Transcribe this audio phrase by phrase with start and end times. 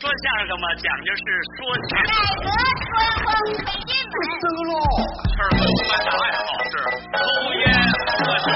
[0.00, 1.24] 说相声嘛，讲究是
[1.60, 1.92] 说学。
[2.08, 2.48] 改革
[2.80, 2.88] 春
[3.20, 4.80] 风吹进门，得喽，
[5.28, 6.72] 事儿不般的爱好是
[7.12, 7.20] 抽
[7.60, 7.62] 烟
[8.00, 8.48] 喝酒。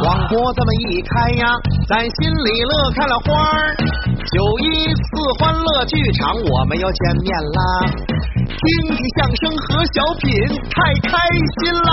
[0.00, 1.44] 广播这么一开呀，
[1.86, 3.76] 咱心里乐开了花儿。
[4.32, 5.04] 九一四
[5.38, 7.60] 欢乐剧场，我们又见面啦！
[8.48, 10.32] 听听相声和小品，
[10.72, 11.20] 太开
[11.60, 11.92] 心啦！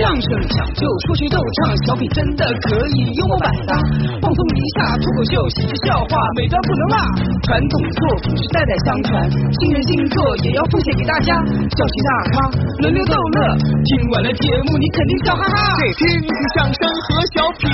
[0.00, 3.76] 相声讲究说学逗唱，小品真的可以幽默百搭，
[4.22, 6.96] 放松一下，脱口秀喜剧笑话，每段不能落。
[7.44, 11.36] 传统作品是代代相传，新人新作也要奉献给大家。
[11.76, 12.48] 小戏大咖
[12.80, 15.76] 轮流逗乐，听完了节目你肯定笑哈哈。
[15.76, 17.68] 这听听相声和小品，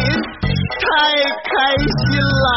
[0.83, 0.91] 太
[1.47, 2.51] 开心啦！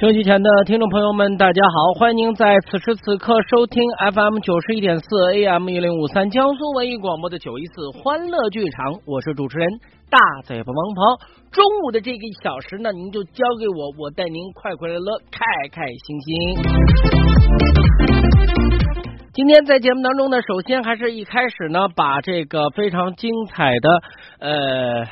[0.00, 2.00] 收机前的听众朋友们，大家好！
[2.00, 3.82] 欢迎您在此时此刻收听
[4.14, 9.68] FM 九十一点四 AM 一零五三江苏文艺广播的九一四欢乐剧场，我是主持人
[10.08, 11.04] 大嘴巴王鹏。
[11.52, 16.64] 中午的这个小时呢，您就交给我，我带您快快乐乐、开开心心。
[19.34, 23.90] 今天在节目当中呢，首先还是一开始呢，把这个非常精彩的
[24.40, 25.04] 呃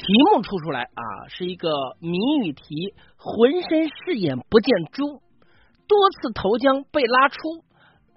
[0.00, 1.68] 题目出出来啊，是一个
[2.00, 2.94] 谜语题。
[3.18, 5.20] 浑身是眼不见猪，
[5.86, 7.36] 多次投江被拉出，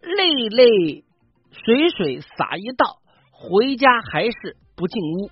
[0.01, 1.03] 泪泪
[1.51, 2.85] 水水洒一道，
[3.33, 5.29] 回家还是不进屋。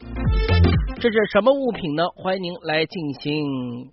[0.99, 2.03] 这是什么物品呢？
[2.17, 3.89] 欢迎您来进行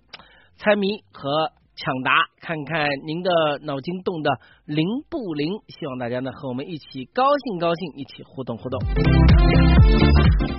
[0.57, 3.31] 猜谜和抢答，看看您的
[3.63, 4.31] 脑筋动的
[4.65, 5.53] 灵不灵？
[5.69, 8.81] 希望大家呢和我们一起高兴高兴，一起互动互动。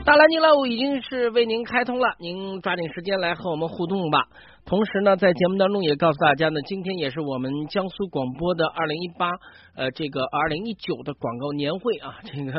[0.05, 4.19] 大蓝鲸乐舞已经是为您开通了，您抓紧时间来和我们互动吧。
[4.67, 9.31] 同时呢，在节目当中也告诉大家呢，今天也是我们江苏广播的二零一八
[9.77, 12.53] 呃这个二零一九的广告年会啊， 这个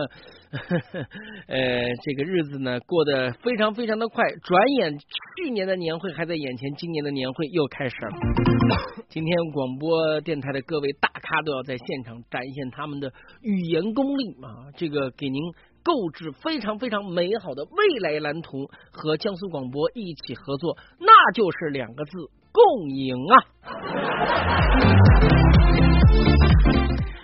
[1.48, 8.12] 呃这个日子呢过得非常非常的快，转眼去年的年会还在眼前，今年的年会又开始了。
[9.10, 13.12] 今天广播电台的各位大咖都要在现场展现他们的
[13.42, 15.42] 语言功力啊，这个给您。
[15.84, 22.12] 购置非常非常美好的未来蓝图，和江苏广播一起合作，那就是两个字：
[22.52, 23.36] 共赢啊！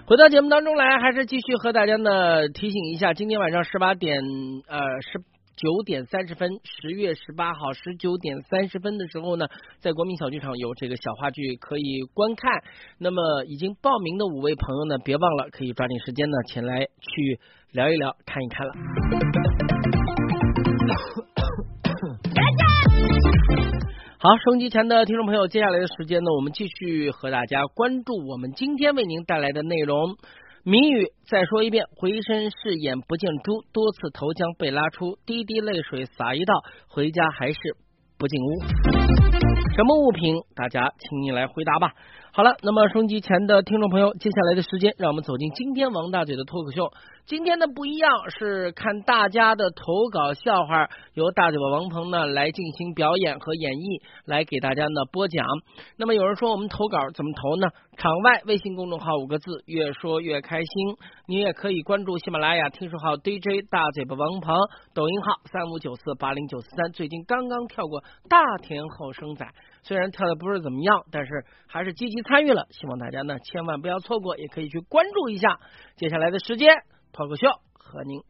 [0.07, 4.23] 回到节目当中来，还是继续和大家呢提醒一下，今天晚上十八点
[4.67, 5.19] 呃十
[5.57, 9.47] 九点三十分，十月十八号十九点三十分的时候呢，
[9.79, 12.61] 在国民小剧场有这个小话剧可以观看。
[12.99, 17.39] 那么已经报名的五位朋友呢，别忘了可以抓紧时间呢前来去。
[17.73, 18.73] 聊一聊，看一看了。
[24.19, 30.15] 好，收音机前的听众朋友，接下来的时间呢，我们继续和大家关注我们今天为您带来的内容。
[30.63, 36.53] 谜语再说一遍：回身是眼不见猪，多次投江被拉出，滴滴泪水洒一道，
[36.87, 37.59] 回家还是
[38.17, 38.61] 不进屋。
[39.75, 40.35] 什么物品？
[40.55, 41.91] 大家请你来回答吧。
[42.31, 46.91] 好了，那么收音机前的听众朋友，接下来的时间，让我们走进今天王大嘴的脱口秀。
[47.27, 55.45] 今天的不一样是看大家的投稿笑话，由大嘴巴王鹏呢来进行表演和演绎，来给大家呢播讲。
[55.97, 57.67] 那么有人说我们投稿怎么投呢？
[57.97, 60.95] 场外微信公众号五个字，越说越开心。
[61.27, 64.55] 你也可以关注喜马拉雅听说号 DJ 大嘴巴王鹏，
[64.93, 69.45] 抖音号三五九四八零九四三，最近刚刚跳过大田后生仔，
[69.83, 72.67] 虽然跳的不是怎么样，但是还是积极参与了。
[72.71, 75.59] 希望大家呢千万不要错过，也可以去关注一下。
[75.97, 76.71] 接下来的时间。
[77.17, 78.21] 脱口秀和您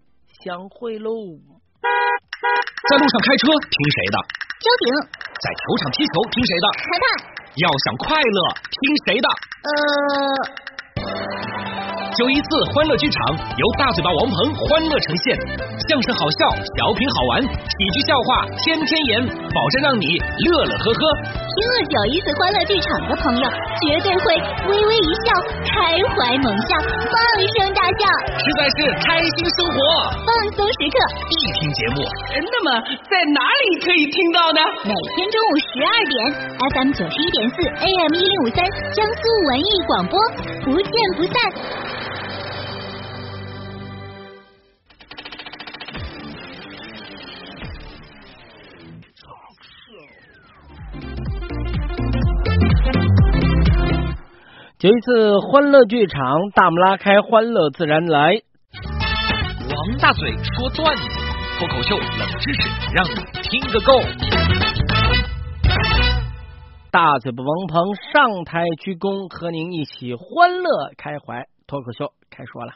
[0.46, 1.12] 相会喽！
[1.84, 4.18] 在路上开车听谁的？
[4.64, 4.96] 交警。
[5.44, 6.66] 在球场踢球听谁的？
[6.80, 7.03] 裁判。
[7.58, 8.40] 要想快乐
[8.72, 9.28] 听谁的？
[11.03, 11.76] 呃。
[12.16, 15.35] 九一四欢乐剧场由大嘴巴王鹏欢乐呈现，
[15.90, 20.06] 相声好笑，小品好玩，喜剧笑话天天演，保证让你
[20.47, 21.01] 乐乐呵呵。
[21.28, 23.45] 听了九一四欢乐剧场的朋友，
[23.84, 24.34] 绝对会
[24.72, 25.35] 微微一笑，
[25.68, 26.79] 开怀猛笑，
[27.12, 27.18] 放
[27.53, 28.03] 声大笑，
[28.39, 29.77] 实在是开心生活，
[30.24, 30.95] 放松时刻
[31.27, 32.07] 必听节目。
[32.39, 34.62] 那么在哪里可以听到呢？
[34.86, 36.15] 每天中午十二点
[36.71, 38.63] ，FM 九十一点四，AM 一零五三，
[38.95, 39.21] 江苏
[39.51, 40.18] 文艺广播，
[40.63, 42.06] 不见不散。
[54.88, 56.22] 有一次欢乐剧场，
[56.56, 58.39] 大幕拉开，欢乐自然来。
[59.75, 61.04] 王大嘴说段子，
[61.60, 64.00] 脱口秀冷知识，让你听个够。
[66.89, 71.44] 大嘴巴王鹏上台鞠躬，和您一起欢乐开怀。
[71.68, 72.72] 脱口秀开说了。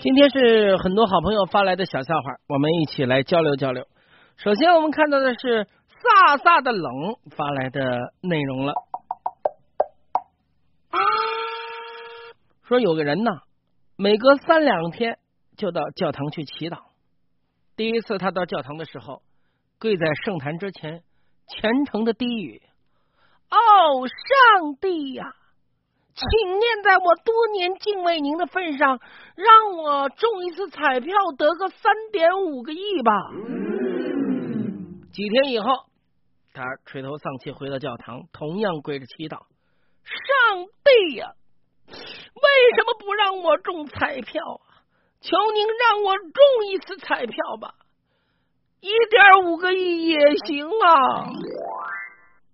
[0.00, 3.84] 今天是很多好朋友发来的小笑话，我们一起来交流交流。
[4.36, 5.68] 首先，我们看到的是
[6.04, 8.74] 飒飒的冷发来的内容了，
[12.68, 13.30] 说有个人呢，
[13.96, 15.18] 每隔三两天
[15.56, 16.78] 就到教堂去祈祷。
[17.74, 19.22] 第一次他到教堂的时候，
[19.80, 21.02] 跪在圣坛之前，
[21.48, 22.62] 虔诚的低语
[23.50, 25.34] ：“哦，上帝呀！”
[26.14, 29.00] 请念在我多年敬畏您的份上，
[29.34, 33.12] 让我中一次彩票得个三点五个亿吧。
[35.12, 35.66] 几天以后，
[36.54, 39.38] 他垂头丧气回到教堂，同样跪着祈祷
[40.06, 41.32] ：“上帝呀，
[41.88, 41.96] 为
[42.76, 44.86] 什么不让我中彩票啊？
[45.20, 47.74] 求您让我中一次彩票吧，
[48.80, 50.16] 一点五个亿也
[50.46, 51.26] 行啊。”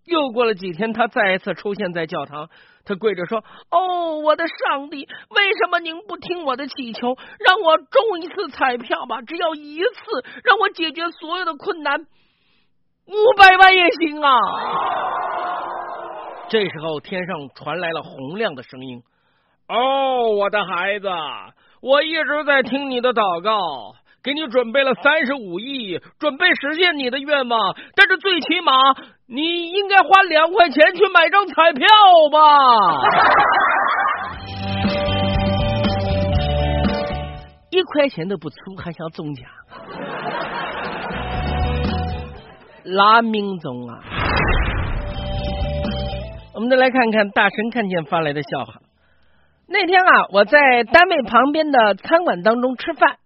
[0.07, 2.49] 又过了几天，他再一次出现在教堂。
[2.87, 9.21] 他跪着说：“哦，我的上帝，为什么您不听我的祈求，让我中一次彩票吧？
[9.21, 12.07] 只要一次，让我解决所有的困难，
[13.11, 14.39] 五百万也行啊！”
[16.49, 19.03] 这时候，天上传来了洪亮的声音
[19.69, 21.09] ：“哦，我的孩子，
[21.83, 27.75] 我一直在听你的祷告。”给你准备了三十五亿，准备实现你的愿望。
[27.97, 28.75] 但是最起码
[29.27, 31.87] 你应该花两块钱去买张彩票
[32.31, 33.01] 吧。
[37.73, 39.49] 一块钱都不出，还想中奖？
[42.85, 44.01] 拉命中啊！
[46.55, 48.75] 我们再来看看大神看见发来的笑话。
[49.69, 53.19] 那天啊，我在单位旁边的餐馆当中吃饭。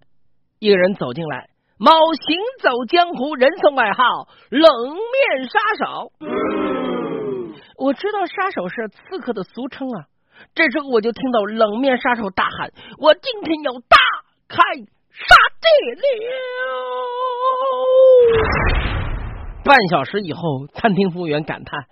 [0.59, 1.49] 一个人走进来，
[1.79, 4.05] 某行走江湖，人送外号
[4.51, 6.12] “冷面杀手”。
[7.79, 10.05] 我知道杀手是刺客的俗称啊。
[10.55, 12.71] 这时候我就听到冷面杀手大喊
[13.01, 13.97] ：“我今天要大
[14.49, 14.59] 开
[15.11, 16.03] 杀戒了！”
[19.65, 21.87] 半小时以后，餐厅服务员感叹：“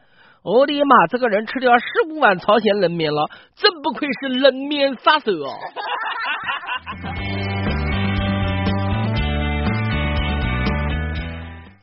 [0.45, 5.57] 我的妈，这个人吃掉十五碗朝鲜冷面了，真不愧是冷面杀手哦！”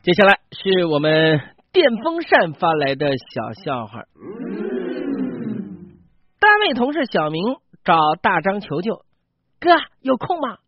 [0.02, 1.40] 接下来是我们
[1.72, 4.04] 电风扇发来的小笑话。
[6.38, 7.42] 单位同事小明
[7.84, 9.02] 找大张求救
[9.60, 9.70] ：“哥，
[10.00, 10.58] 有空吗？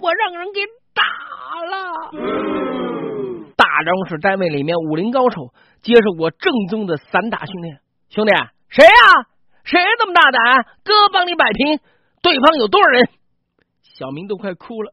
[0.00, 0.60] 我让人给
[0.92, 1.02] 打
[1.64, 2.12] 了。”
[3.58, 5.52] 大张是单位里面武林高手，
[5.82, 7.80] 接受过正宗的散打训练。
[8.08, 8.30] 兄弟，
[8.68, 8.92] 谁呀？
[9.64, 10.64] 谁这么大胆？
[10.84, 11.80] 哥帮你摆平。
[12.22, 13.08] 对方有多少人？
[13.82, 14.92] 小明都快哭了，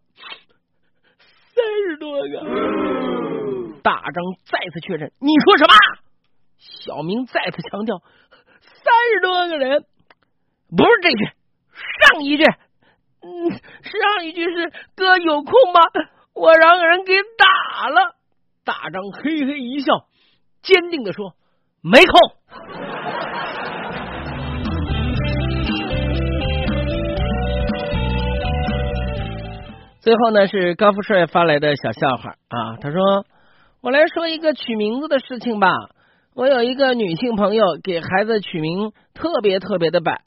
[1.53, 3.81] 三十多个。
[3.83, 5.75] 大张再次确认：“你说什么？”
[6.57, 8.01] 小明再次强调
[8.65, 8.83] ：“三
[9.13, 9.85] 十多个人，
[10.75, 11.25] 不是这句，
[12.09, 12.43] 上一句，
[13.21, 13.51] 嗯，
[13.83, 15.81] 上一句是哥有空吗？
[16.33, 18.14] 我让人给打了。”
[18.65, 20.07] 大张嘿嘿一笑，
[20.63, 21.33] 坚定的说
[21.81, 22.19] ：“没空。”
[30.01, 32.99] 最后呢，是高富帅发来的小笑话啊，他说。
[33.81, 35.71] 我来说一个取名字的事情吧。
[36.33, 40.23] 我有一个女性朋友，给孩子取名特别特别的白。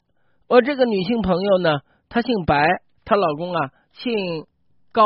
[0.47, 2.65] 我这个女性朋友呢，她姓白，
[3.03, 4.45] 她老公啊姓
[4.93, 5.03] 高。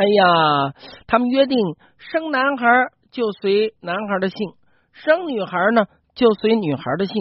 [0.00, 0.72] 哎呀，
[1.06, 1.58] 他们约定
[1.98, 2.66] 生男孩
[3.10, 4.54] 就随男孩的姓，
[4.92, 7.14] 生女孩呢就随女孩的姓。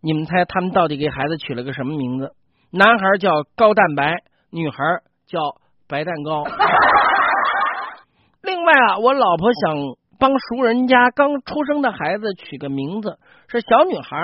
[0.00, 2.30] 你们猜他们到底给孩子取了个什么名字？
[2.70, 4.76] 男孩叫高蛋白，女孩
[5.26, 5.40] 叫
[5.88, 6.44] 白蛋糕。
[8.42, 9.76] 另外啊，我老婆想
[10.20, 13.18] 帮熟人家刚出生的孩子取个名字，
[13.48, 14.16] 是小女孩，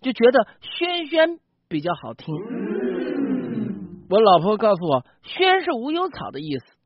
[0.00, 1.38] 就觉得轩轩
[1.68, 2.34] 比较好听。
[4.08, 6.79] 我老婆告诉我，萱是无忧草的意思。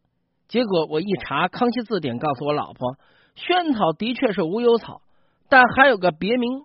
[0.49, 2.97] 结果我一查《康熙字典》，告诉我老婆，
[3.35, 5.01] 萱草的确是无忧草，
[5.49, 6.65] 但还有个别名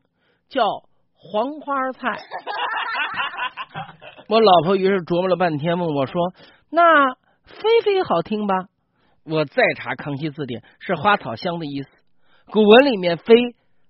[0.50, 0.64] 叫
[1.14, 2.20] 黄花菜。
[4.28, 6.14] 我老婆于是琢磨了半天，问我说
[6.70, 6.82] ：“那
[7.46, 8.54] 菲菲好听吧？”
[9.26, 11.90] 我再查《康熙字典》，是花草香的意思。
[12.52, 13.34] 古文里面“飞”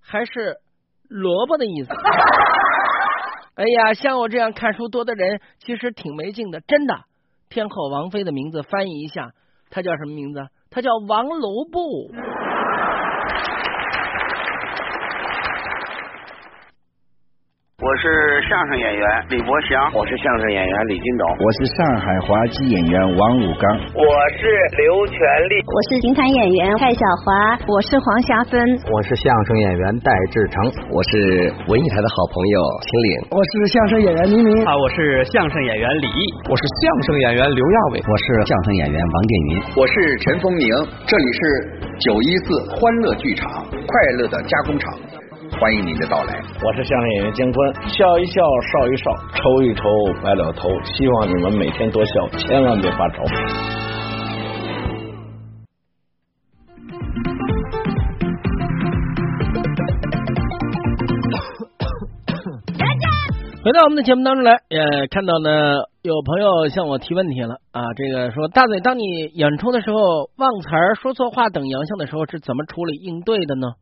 [0.01, 0.57] 还是
[1.07, 1.89] 萝卜的意思。
[3.55, 7.03] 哎呀，像我这样看书多的人，其实挺没劲的，真的。
[7.49, 9.31] 天后王菲的名字翻译一下，
[9.69, 10.39] 他叫什么名字？
[10.69, 12.11] 他叫王楼布。
[17.81, 18.07] 我我是
[18.47, 23.65] 相声演员李伯祥，我是相声演员李金斗，我是上海滑稽演员王武刚，
[23.97, 24.05] 我
[24.37, 24.45] 是
[24.77, 25.17] 刘全
[25.49, 28.61] 利，我是评弹演员蔡小华，我是黄霞芬，
[28.93, 32.55] 我是相声演员戴志成，我是文艺台的好朋友
[32.85, 34.53] 秦岭，我是相声演员黎明。
[34.63, 40.69] 啊，我是相声演员李毅，我是相声演员刘亚伟，我是相声演员王建云，我是陈风宁，
[41.09, 41.41] 这里是
[41.99, 44.93] 九一四欢乐剧场，快乐的加工厂。
[45.59, 49.89] 欢迎您的到来，我是相声演员姜昆，笑一笑，少一少，愁一愁，
[50.23, 50.69] 白了头。
[50.85, 53.21] 希望你们每天多笑，千万别发愁。
[63.61, 65.73] 回到我们的节目当中来，也看到呢，
[66.03, 73.73] 有朋友向我提问题了啊，这个说大嘴，当你演出的时候忘词儿、说错话等洋相的时候，是怎么处理应对的呢？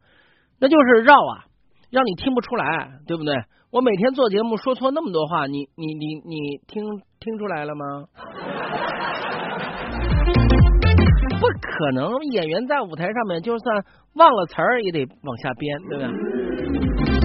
[0.59, 1.45] 那就是绕啊。
[1.89, 3.33] 让你听不出来，对不对？
[3.71, 6.83] 我每天做节目说错那么多话，你你你你听
[7.19, 7.85] 听出来了吗？
[11.39, 17.16] 不可能，演员在舞台上面，就算忘了词儿也得往下编，对不对？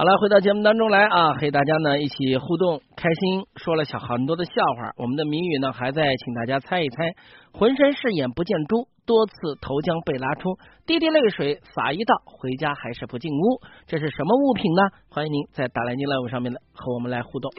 [0.00, 4.92] 好了，回到节目当中来啊，和大家呢一起互动，开心，说了小很多的笑话。
[4.96, 7.12] 我们的谜语呢还在，请大家猜一猜。
[7.52, 13.60] 浑身是眼不见珠，多次投江被拉出，滴滴泪水洒一道，回家还是不进屋。
[13.86, 14.88] 这是什么物品呢？
[15.10, 17.52] 欢迎您在打来进 live 上面的和我们来互动。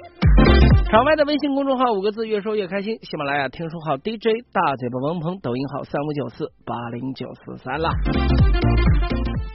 [0.89, 2.98] 场外的微信公众号五个字，越说越开心。
[3.03, 7.91] 喜马拉雅听书号 DJ 大嘴巴王鹏，抖音号三五九四八零九四三了。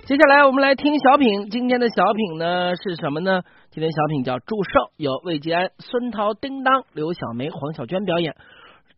[0.07, 3.43] 接下来我们来听小品，今天的小品呢是什么呢？
[3.71, 8.37] 今天小品叫祝寿，由魏吉安、孙涛、叮当、刘小梅、黄小娟表演。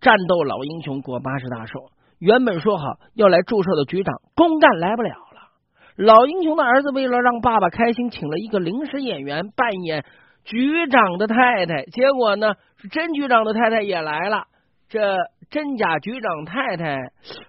[0.03, 1.79] 战斗老英雄过八十大寿，
[2.19, 2.85] 原本说好
[3.15, 5.49] 要来祝寿的局长公干来不了了。
[5.97, 10.05] 老英雄的儿子为了让爸爸开心，请了一个临时演员扮演
[10.45, 11.87] 局长的太太。
[11.87, 14.45] 结果呢，是真局长的太太也来了。
[14.91, 15.17] 这
[15.49, 16.99] 真假局长太太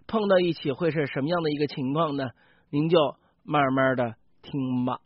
[0.08, 2.24] 碰到一起会是什么样的一个情况呢？
[2.72, 2.98] 您就
[3.50, 4.14] 慢慢的
[4.44, 5.00] 听吧。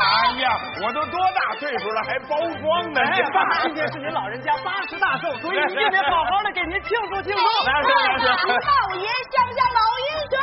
[0.00, 0.48] 哎呀，
[0.82, 3.00] 我都多大岁数了还包装呢？
[3.00, 7.66] 哎，爸，今天是您老人家八十大寿，所以一定得好好的给您庆祝庆祝。
[7.66, 10.34] 来来来，老爷像不像老英雄？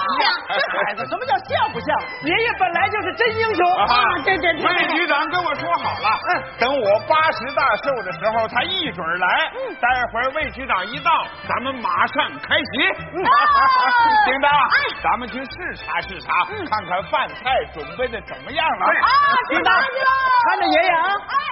[0.48, 1.90] 这孩子什么叫像不像？
[2.24, 3.88] 爷爷本来就是真英雄啊！
[4.24, 4.64] 对对对。
[4.64, 9.52] 魏局长跟我说好了，嗯等我八十大寿的时候，他一准来。
[9.82, 12.78] 待会儿魏局长一到，咱们马上开席。
[14.26, 14.52] 叮当，
[15.04, 17.52] 咱们去视察视察，看看饭菜。
[17.74, 18.86] 准备的怎么样了？
[18.86, 19.12] 啊，
[19.50, 19.74] 叮当，
[20.50, 21.04] 看着爷爷啊！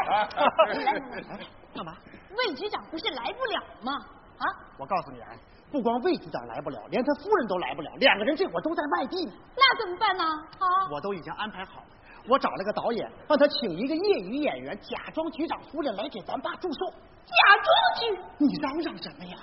[0.10, 1.40] 哎，
[1.75, 1.96] 干嘛？
[2.38, 3.94] 魏局长不是来不了吗？
[4.38, 4.46] 啊！
[4.78, 5.30] 我告诉你啊，
[5.72, 9.32] 不光魏局长来不了，连他夫人都来不了，两个人这会儿都在外地呢。
[9.56, 10.24] 那怎么办呢？
[10.60, 10.90] 啊！
[10.92, 11.88] 我都已经安排好了，
[12.28, 16.86] 我找了个导演，让他请一个业余演员，假装局长夫人来给咱爸祝寿。
[17.25, 17.34] 假
[17.64, 17.68] 装
[18.00, 18.20] 去？
[18.38, 19.38] 你嚷嚷什么呀？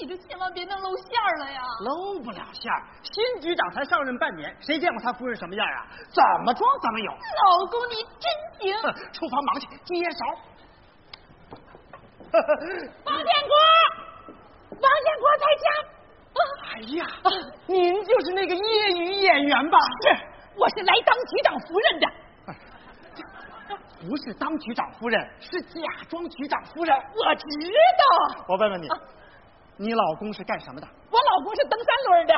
[0.00, 1.06] 你这千万别弄露馅
[1.40, 1.60] 了呀！
[1.80, 5.86] 露不了馅儿，新局长才上任半年，谁见过他夫人什么样啊？
[6.10, 7.10] 怎么装怎么有。
[7.10, 8.94] 老公，你真行！
[9.12, 10.20] 厨房忙去，接勺。
[12.30, 13.56] 王建国，
[14.70, 15.66] 王建国在家。
[16.70, 17.06] 哎呀，
[17.66, 18.62] 您就是那个业
[18.98, 19.78] 余演员吧？
[20.02, 20.16] 是，
[20.54, 22.06] 我是来当局长夫人的。
[24.08, 26.94] 不是当局长夫人，是假装局长夫人。
[26.96, 27.44] 我知
[27.98, 28.44] 道。
[28.46, 28.88] 我问问你。
[29.78, 30.86] 你老公是干什么的？
[31.10, 32.34] 我老公是蹬三轮的。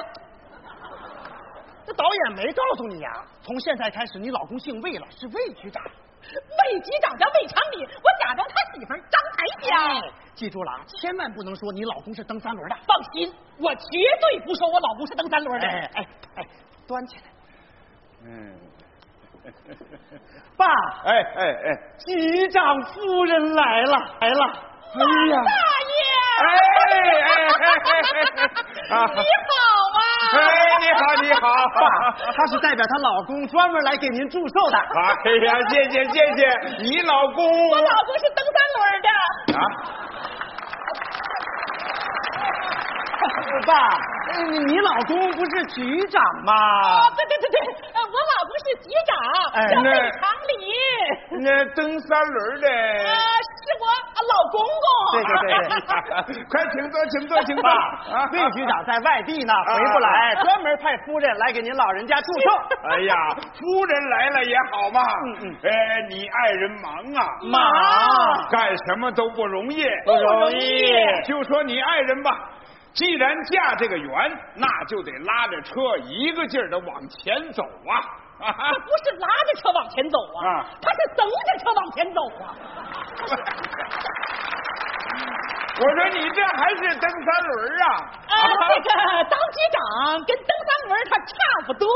[1.86, 3.24] 这导演没告诉你呀？
[3.42, 5.82] 从现在开始，你老公姓魏了，是魏局长。
[6.22, 10.12] 魏局长叫魏长礼，我假装他媳妇张台香。
[10.34, 12.76] 记住了啊，千万不能说你老公是蹬三轮的。
[12.86, 13.82] 放心，我绝
[14.20, 15.66] 对不说我老公是蹬三轮的。
[15.66, 16.06] 哎哎
[16.36, 16.46] 哎，
[16.86, 17.22] 端起来。
[18.24, 18.54] 嗯。
[20.58, 20.66] 爸。
[21.04, 24.69] 哎哎哎，局长夫人来了，来了。
[24.94, 25.34] 哎呀。
[25.46, 25.52] 大
[25.90, 25.92] 爷。
[26.40, 26.82] 哎哎
[27.20, 27.32] 哎
[28.90, 28.92] 哎！
[29.14, 29.52] 你好
[29.94, 30.00] 啊！
[30.32, 30.38] 哎，
[30.80, 31.42] 你好你好，
[31.74, 31.80] 爸，
[32.34, 34.78] 她是代表她老公专门来给您祝寿的。
[34.78, 36.40] 哎呀，谢谢谢谢，
[36.78, 37.44] 你老公？
[37.70, 39.08] 我老公是蹬三轮的。
[39.58, 39.62] 啊！
[43.66, 43.72] 爸，
[44.66, 46.52] 你老公不是局长吗？
[46.52, 47.56] 啊，对对对对，
[47.94, 49.12] 我老公是局长，
[49.68, 50.50] 叫魏长礼。
[51.42, 52.66] 那蹬三轮的？
[54.50, 54.86] 公公。
[55.12, 55.48] 对对对
[56.34, 57.68] 对， 快请坐，请坐，请坐。
[58.14, 62.50] 啊，魏局长在外地呢，回不来，专门派夫人来给您老人家祝寿。
[62.88, 63.14] 哎呀，
[63.58, 65.00] 夫人来了也好嘛。
[65.02, 65.56] 嗯嗯。
[65.62, 70.92] 哎，你爱人忙啊，忙，干什么都不容易，不容易。
[71.24, 72.30] 就说你爱人吧。
[72.92, 74.10] 既然嫁这个缘，
[74.56, 78.02] 那就得拉着车一个劲儿的往前走啊！
[78.40, 82.54] 他不是拉着车往前走啊，他是蹬着车往前走啊！
[85.80, 87.84] 我说你这还是蹬三轮啊？
[88.28, 88.36] 啊，
[88.84, 89.78] 这个当局长
[90.26, 91.32] 跟蹬三轮他差
[91.66, 91.88] 不多。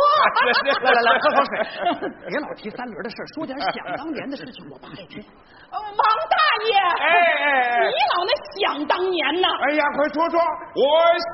[0.80, 1.52] 来来来，喝口水。
[2.26, 5.22] 别老提三轮的事说点想当年的事情，我爸爱听。
[5.70, 9.48] 王大爷，哎哎，你老那想当年呢？
[9.68, 10.82] 哎呀，快说说，我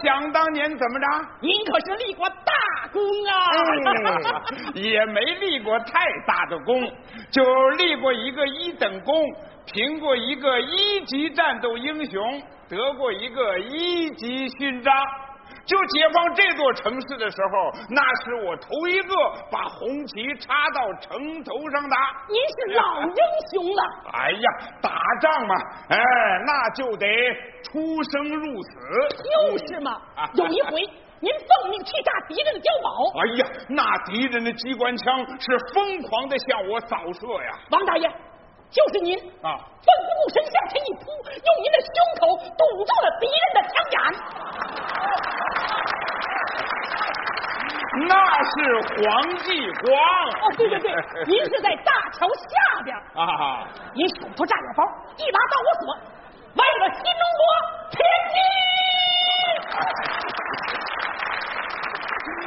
[0.03, 1.07] 想当年怎么着？
[1.43, 3.33] 您可是立过大功啊！
[4.75, 6.91] 也没立过太大的功，
[7.31, 9.15] 就立过一个一等功。
[9.73, 14.93] 评过一个一级战斗英雄，得过一个一级勋章。
[15.67, 19.15] 就解放这座城市的时候，那是我头一个
[19.51, 21.97] 把红旗插到城头上的。
[22.29, 23.15] 您是老英
[23.53, 23.83] 雄了。
[24.13, 24.51] 哎呀，
[24.81, 25.55] 打仗嘛，
[25.89, 25.99] 哎，
[26.47, 27.07] 那就得
[27.63, 28.71] 出生入死。
[29.23, 30.01] 就是嘛。
[30.35, 30.81] 有一回，
[31.21, 33.21] 您奉命去炸敌人的碉堡。
[33.21, 37.59] 哎呀，那敌人的机关枪是疯狂的向我扫射呀。
[37.71, 38.11] 王大爷。
[38.71, 42.23] 就是您啊，奋不顾身向前一扑，用您的胸口
[42.57, 43.97] 堵住了敌人的枪眼。
[48.07, 48.53] 那是
[48.87, 48.99] 黄
[49.39, 49.49] 继
[49.83, 49.91] 光。
[50.41, 50.87] 哦，对对对，
[51.27, 53.67] 您是在大桥下边啊。
[53.93, 54.85] 您手托炸药包，
[55.17, 55.85] 一把导火索，
[56.55, 57.43] 为了新中国
[57.91, 57.99] 前
[58.31, 58.39] 进。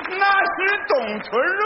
[0.09, 0.57] 那是
[0.87, 1.65] 董存瑞。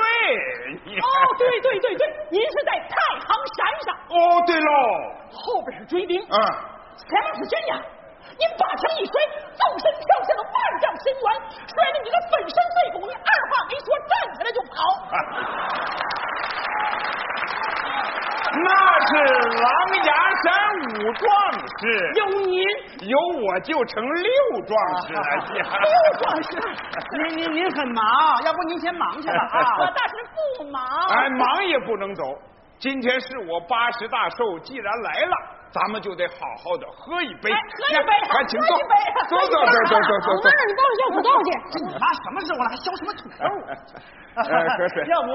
[1.00, 1.06] 哦，
[1.38, 3.96] 对对对对，您是在太行山上。
[4.10, 4.72] 哦，对喽，
[5.32, 6.38] 后边是追兵，嗯，
[6.98, 7.60] 前面是悬
[8.38, 9.14] 崖，您把枪一摔，
[9.58, 11.22] 纵身跳下了万丈深渊，
[11.66, 14.78] 摔得你个粉身碎骨，你二话没说，站起来就跑。
[18.60, 18.66] 那
[19.06, 19.12] 是
[19.62, 19.70] 狼
[20.04, 20.50] 牙山
[20.82, 21.30] 五壮
[21.80, 21.82] 士，
[22.16, 22.58] 有您，
[23.08, 23.16] 有
[23.46, 24.32] 我就成六
[24.66, 24.76] 壮
[25.06, 25.22] 士了。
[25.54, 25.62] 六
[26.18, 26.50] 壮士，
[27.18, 28.04] 您您您很忙，
[28.44, 29.78] 要不您先忙去吧啊！
[29.80, 30.16] 我倒是
[30.58, 30.82] 不忙。
[31.10, 32.24] 哎，忙也不能走。
[32.80, 35.36] 今天是我八十大寿，既然来了，
[35.72, 37.52] 咱们就得好好的喝一杯。
[37.52, 37.58] 喝
[37.92, 38.78] 一杯，快请坐，
[39.30, 40.52] 坐坐坐坐坐坐坐。
[40.52, 41.50] 你帮我消土豆去。
[41.72, 43.46] 这你妈什么时候了，还削什么土豆？
[44.78, 45.06] 喝 水。
[45.12, 45.28] 要不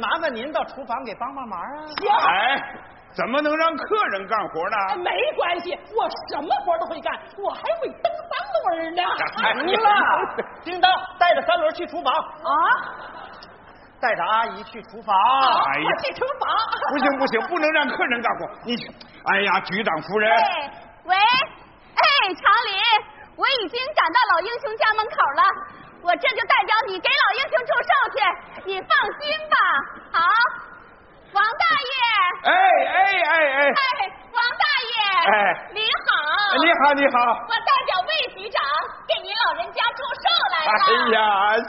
[0.00, 1.86] 麻烦您到厨房给帮帮忙啊？
[1.98, 2.08] 行。
[2.12, 2.62] 哎，
[3.14, 4.76] 怎么能让客人干活呢？
[5.02, 9.02] 没关系，我什么活都会干，我还会蹬三轮呢。
[9.36, 9.88] 行了，
[10.64, 12.52] 叮当，带着三轮去厨房啊。
[14.00, 15.14] 带着阿姨去厨房。
[15.16, 16.50] 哎呀，去厨房。
[16.90, 18.48] 不行不行，不能让客人干活。
[18.64, 18.74] 你，
[19.24, 20.30] 哎呀，局长夫人。
[21.04, 22.04] 喂，哎，
[22.34, 22.74] 常林，
[23.36, 25.42] 我已经赶到老英雄家门口了，
[26.02, 28.16] 我这就代表你给老英雄祝寿去，
[28.66, 29.56] 你放心吧。
[30.12, 30.18] 好，
[31.34, 31.94] 王大爷。
[32.42, 33.62] 哎哎哎哎。
[33.62, 34.94] 哎，王大爷。
[35.30, 35.70] 哎。
[35.72, 36.10] 您好。
[36.62, 37.16] 你好你好。
[37.48, 38.60] 我代表魏局长
[39.06, 40.78] 给您老人家祝寿来了。
[40.82, 41.22] 哎呀，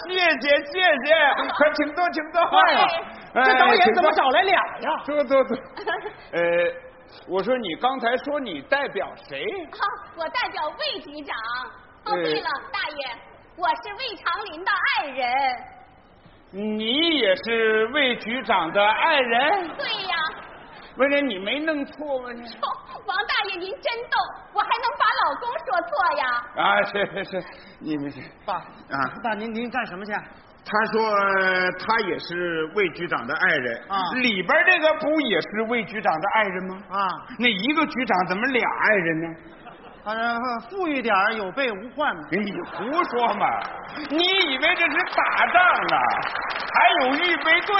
[0.07, 0.73] 谢谢谢
[1.05, 1.13] 谢，
[1.57, 2.41] 快请坐请坐。
[2.41, 4.89] 哎，这导演怎么找来俩呀？
[5.05, 5.57] 坐坐坐。
[6.33, 6.41] 呃，
[7.27, 9.43] 我说你刚才说你代表谁？
[9.71, 9.79] 啊，
[10.17, 11.35] 我代表魏局长。
[12.05, 13.17] 哦，对了，大爷，
[13.55, 15.27] 我是魏长林的爱人。
[16.51, 19.67] 你也是魏局长的爱人？
[19.77, 20.15] 对呀。
[20.97, 22.31] 为什你没弄错吗？
[22.33, 22.41] 你。
[23.05, 24.17] 王大爷您真逗，
[24.53, 26.23] 我还能把老公说错呀？
[26.55, 27.47] 啊，是是是，
[27.79, 30.13] 你们是爸啊，爸您您干什么去？
[30.65, 31.15] 他说
[31.79, 36.77] 他也是魏局长的爱人啊，里边这个不也是魏局长的爱人吗？
[36.89, 39.35] 啊，那一个局长怎么俩爱人呢？
[40.05, 42.21] 反正富裕点有备无患嘛。
[42.31, 43.47] 你胡说嘛！
[44.09, 45.97] 你以为这是打仗呢？
[46.73, 47.75] 还有预备队？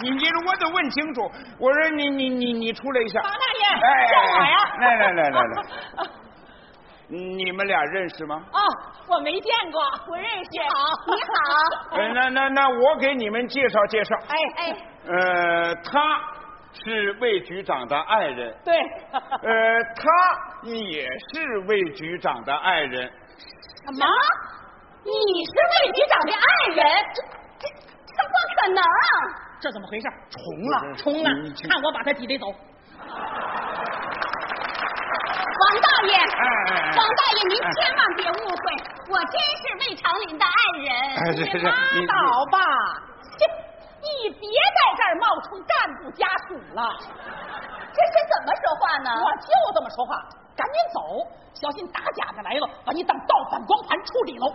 [0.00, 1.30] 你你我得问清楚。
[1.58, 3.20] 我说你你你你出来一下。
[3.20, 4.56] 王大爷，哎，叫我呀！
[4.80, 5.62] 来来来来来。
[7.08, 8.36] 你们俩认识吗？
[8.50, 8.58] 哦，
[9.12, 10.50] 我没见过，不认识。
[10.74, 11.28] 好，你好。
[11.98, 14.16] 呃，那那那我给你们介绍介绍。
[14.28, 14.76] 哎哎。
[15.04, 16.00] 呃，他
[16.72, 18.56] 是魏局长的爱人。
[18.64, 18.74] 对。
[18.74, 20.02] 呃，他
[20.62, 23.06] 也是魏局长的爱人。
[23.84, 24.06] 什么？
[25.04, 25.10] 你
[25.44, 26.40] 是魏局长的爱
[26.74, 26.86] 人？
[27.12, 27.20] 这
[27.60, 28.82] 这这不可能！
[29.60, 30.08] 这怎么回事？
[30.30, 31.28] 重了，重了！
[31.68, 32.46] 看我把他挤得走。
[35.60, 38.64] 王大爷，哎王大爷，您千万别误会，
[39.08, 40.88] 我真是魏长林的爱人。
[41.36, 41.72] 是是是，拉
[42.06, 42.58] 倒吧！
[43.38, 43.44] 切，
[44.00, 46.80] 你别在这儿冒充干部家属了。
[47.94, 49.10] 这是怎么说话呢？
[49.24, 50.16] 我就这么说话，
[50.56, 54.54] 赶紧走，小心打假的来了，把你当盗版光盘处理喽。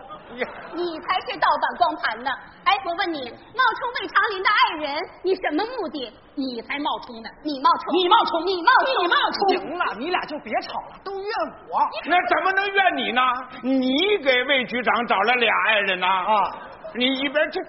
[0.74, 2.32] 你才是盗版光盘呢！
[2.66, 6.14] 哎，我问你，冒充魏长林的爱人，你什么目的？
[6.36, 7.30] 你才冒充呢！
[7.44, 7.96] 你冒充！
[7.96, 8.46] 你冒充！
[8.46, 9.04] 你冒充！
[9.04, 9.50] 你冒充！
[9.50, 11.32] 行了，你俩就别吵了，都怨
[11.72, 11.82] 我。
[12.06, 13.22] 那怎么能怨你呢？
[13.64, 16.06] 你给魏局长找了俩爱人呢！
[16.06, 16.52] 啊，
[16.94, 17.60] 你一边去。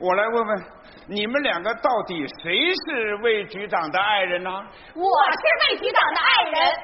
[0.00, 0.64] 我来问问，
[1.06, 4.50] 你们两个到底谁是魏局长的爱人呢？
[4.94, 6.74] 我是魏局长的爱人。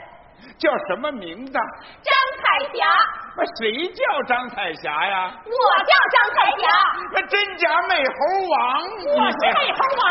[0.56, 1.52] 叫什么名字？
[1.52, 2.86] 张彩霞。
[3.36, 5.32] 那谁叫张彩霞呀？
[5.44, 6.68] 我叫张彩霞。
[7.12, 8.56] 那真假美猴王？
[9.16, 10.02] 我是美猴王。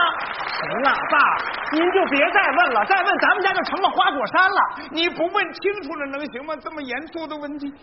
[0.52, 1.16] 行了，爸，
[1.72, 4.60] 您就别再问了，再问咱们家就成了花果山了。
[4.92, 6.56] 你不问清楚了能行吗？
[6.62, 7.74] 这么严肃的问题。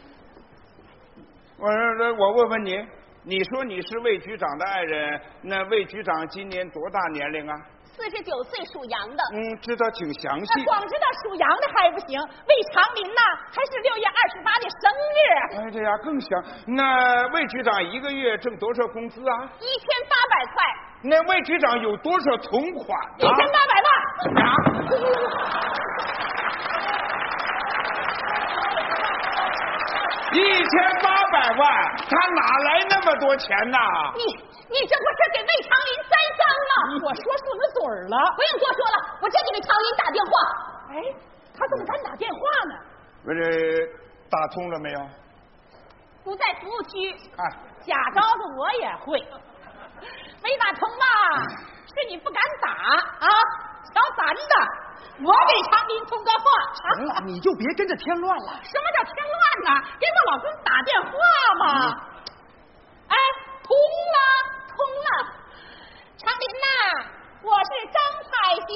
[1.58, 1.68] 我
[2.18, 2.76] 我问问你，
[3.26, 7.56] 你说你是魏局长的爱人，那魏局长今年多大年龄啊？
[7.96, 9.22] 四十九岁，属羊的。
[9.32, 10.62] 嗯，知道挺详细。
[10.64, 15.18] 光知道属羊的还不行，魏长林呐，还是六月二十八的生日。
[15.56, 16.44] 哎，这呀更详。
[16.66, 19.48] 那魏局长一个月挣多少工资啊？
[19.58, 20.62] 一千八百块。
[21.04, 22.86] 那魏局长有多少存款？
[23.16, 23.88] 一千八百万。
[24.44, 24.52] 啊？
[30.34, 31.62] 一千八百万，
[32.10, 33.78] 他哪来那么多钱呐？
[34.16, 34.22] 你
[34.68, 37.06] 你这不是给魏长林栽赃了？
[37.06, 40.32] 我说顺了嘴儿了，不用多说了，我这就给长林打电话。
[40.90, 40.94] 哎，
[41.56, 42.74] 他怎么敢打电话呢？
[43.24, 43.88] 不是
[44.28, 45.00] 打通了没有？
[46.24, 47.14] 不在服务区。
[47.36, 47.44] 哎，
[47.86, 49.20] 假招子我也会，
[50.42, 51.04] 没打通吧，
[51.86, 52.70] 是你不敢打
[53.26, 53.28] 啊？
[53.92, 54.52] 小三子。
[55.22, 56.44] 我给长林通个话，
[56.74, 58.58] 行了，你就别跟着添乱了。
[58.64, 59.80] 什么叫添乱呢？
[60.00, 61.10] 给我老公打电话
[61.60, 61.64] 嘛。
[63.08, 63.16] 哎，
[63.62, 63.76] 通
[64.14, 64.18] 了，
[64.68, 65.08] 通了。
[66.16, 66.66] 长林呐，
[67.42, 68.66] 我是张彩霞。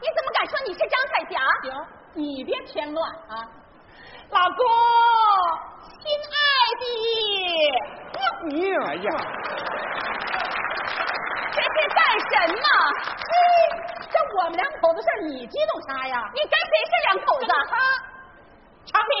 [0.00, 1.40] 你怎么敢说你是张彩霞？
[1.62, 1.72] 行，
[2.14, 3.32] 你别添乱啊，
[4.30, 4.66] 老公，
[6.02, 6.36] 亲爱
[6.80, 6.84] 的。
[8.48, 9.08] 你哎呀。
[11.52, 12.64] 这是干什么？
[13.16, 13.30] 这
[14.40, 16.16] 我们两口子事你激动啥呀？
[16.34, 17.46] 你跟谁是两口子？
[17.68, 17.76] 他，
[18.86, 19.14] 长林，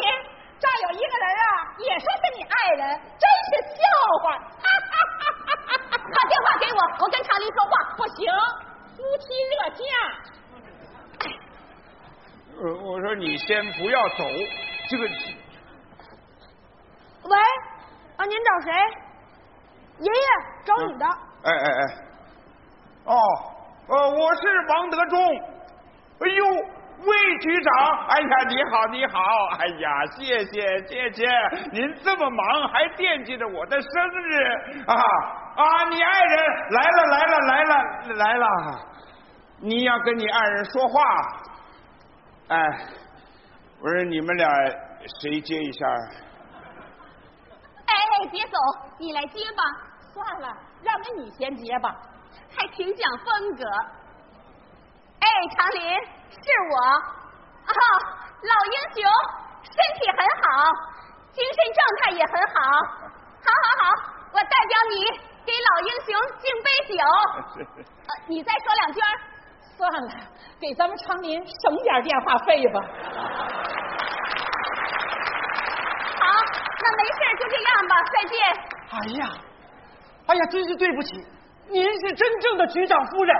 [0.58, 1.44] 这有一个人啊，
[1.78, 3.80] 也说是你爱人，真是笑
[4.22, 4.24] 话。
[5.92, 7.70] 把电话给我，我跟长林说话。
[7.96, 8.32] 不行，
[8.96, 9.82] 夫妻热架。
[12.56, 14.24] 呃，我说你先不要走，
[14.88, 15.04] 这个。
[17.24, 17.38] 喂，
[18.16, 18.72] 啊，您找谁？
[19.98, 20.28] 爷爷
[20.64, 21.06] 找你的。
[21.44, 21.94] 哎哎哎。
[23.04, 23.16] 哦，
[23.90, 25.18] 呃，我是王德忠。
[26.20, 26.46] 哎呦，
[27.04, 29.20] 魏局长，哎呀，你好，你好，
[29.58, 31.26] 哎呀，谢谢，谢谢，
[31.72, 33.90] 您这么忙还惦记着我的生
[34.22, 35.84] 日啊啊！
[35.90, 36.38] 你爱人
[36.70, 37.74] 来了，来了，来了，
[38.14, 38.46] 来了，
[39.60, 41.02] 你要跟你爱人说话。
[42.48, 42.58] 哎，
[43.80, 44.48] 我说你们俩
[45.20, 45.86] 谁接一下？
[47.86, 48.56] 哎哎，别走，
[48.98, 49.62] 你来接吧。
[50.12, 50.48] 算了，
[50.82, 51.94] 让给你先接吧。
[52.56, 53.64] 还挺讲风格，
[55.20, 55.80] 哎，长林
[56.30, 56.74] 是我
[57.66, 57.72] 啊，
[58.42, 59.02] 老英雄
[59.62, 60.44] 身体很好，
[61.32, 62.54] 精神状态也很好，
[63.44, 63.82] 好好好，
[64.32, 64.94] 我代表你
[65.44, 66.98] 给老英雄敬杯酒，
[67.84, 69.00] 呃，你再说两句。
[69.76, 70.10] 算了，
[70.60, 72.80] 给咱们长林省点电话费吧。
[76.20, 76.24] 好，
[76.82, 78.36] 那没事就这样吧，再见。
[78.90, 79.20] 哎呀，
[80.26, 81.26] 哎呀，真是对不起。
[81.70, 83.36] 您是真正的局长夫人，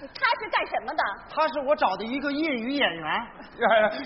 [0.00, 1.02] 他是干什么的？
[1.34, 3.26] 他是我找的一个业余演员。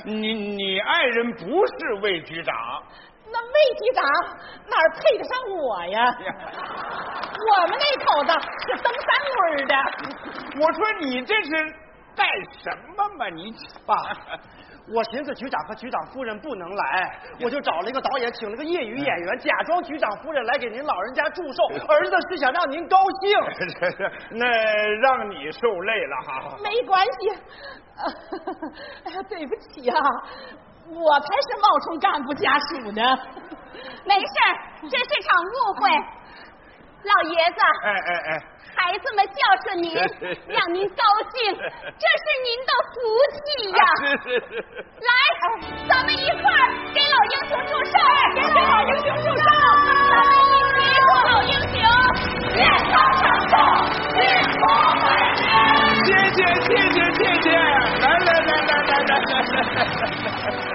[0.05, 2.55] 你你爱人不是魏局长？
[3.27, 4.05] 那魏局长
[4.69, 5.99] 哪配得上我呀？
[7.35, 8.33] 我们那口子
[8.67, 9.75] 是蹬三轮的。
[10.61, 11.51] 我说你这是
[12.15, 12.27] 干
[12.63, 13.29] 什么嘛？
[13.31, 13.53] 你
[13.85, 13.95] 爸。
[14.93, 21.63] 我寻思局长和局长夫人不能来，我就找了一个导演，请了个业余演员，假装局长夫人来给您老人家祝寿。
[21.89, 23.39] 儿子是想让您高兴，
[24.39, 24.47] 那
[25.01, 26.57] 让你受累了哈。
[26.63, 27.31] 没关系，
[29.07, 29.97] 哎呀，对不起啊，
[30.91, 33.03] 我才是冒充干部家属呢。
[34.05, 34.27] 没事，
[34.83, 35.91] 这是场误会。
[37.05, 38.43] 老爷子，哎哎哎。
[38.77, 39.95] 孩子们孝顺您，
[40.49, 42.95] 让您高兴， 这是您的福
[43.31, 43.79] 气呀！
[44.99, 45.09] 来，
[45.89, 46.61] 咱们一块儿
[46.93, 47.93] 给老英雄祝寿，
[48.35, 49.45] 给老英雄祝寿，
[50.11, 51.79] 咱们一起祝老英雄
[52.53, 52.59] 健
[52.91, 53.55] 康长寿，
[54.11, 54.19] 幸
[54.51, 54.59] 福
[55.05, 55.07] 百
[55.39, 55.43] 年。
[56.05, 60.74] 谢谢谢谢谢谢，来来来来来来来来。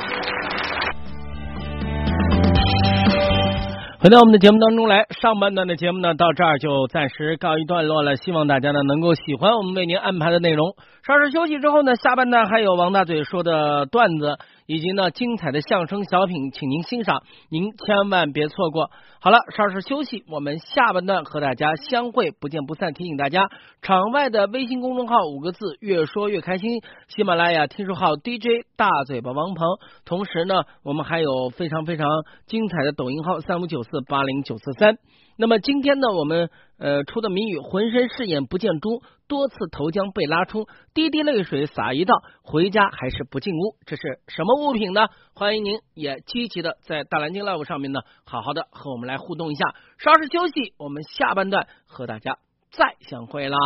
[4.01, 8.15] 回到我们的节目当中来，上半段的节目呢，到这儿就暂时告一段落了。
[8.15, 10.73] 希望大家呢能够喜欢我们为您安排的内容。
[11.09, 18.91] 稍事休息之后呢，下半段还有王大嘴说的段子，以及呢精彩的相声小品，请您欣赏，您千万别错过。
[19.19, 22.93] 好了，稍事休息，我们下半段和大家相会，不见不散。
[22.93, 23.49] 提醒大家，
[23.81, 26.83] 场外的微信公众号五个字，越说越开心。
[27.07, 29.65] 喜马拉雅听书号 DJ 大嘴巴王鹏，
[30.05, 32.05] 同时呢，我们还有非常非常
[32.45, 34.99] 精彩的抖音号三五九四八零九四三。
[35.41, 45.07] 那么今天呢，我们呃出的谜语，浑身是眼不见猪，多次投江被拉出，滴滴泪水洒一道，回家还是不进屋，这是什么物品呢？
[45.33, 49.63] 欢迎您也积极的在大蓝鲸 Live 上面呢，好好的和我们来互动一下。
[49.97, 52.35] 稍事休息，我们下半段和大家
[52.69, 53.57] 再相会啦。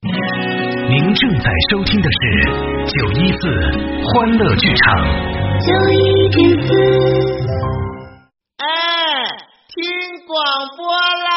[0.00, 2.18] 您正在收听的是
[2.86, 3.50] 九一四
[4.02, 5.04] 欢乐剧场。
[5.60, 6.72] 九一点四。
[8.56, 8.64] 哎，
[9.70, 9.78] 听
[10.26, 10.34] 广
[10.74, 11.30] 播啦！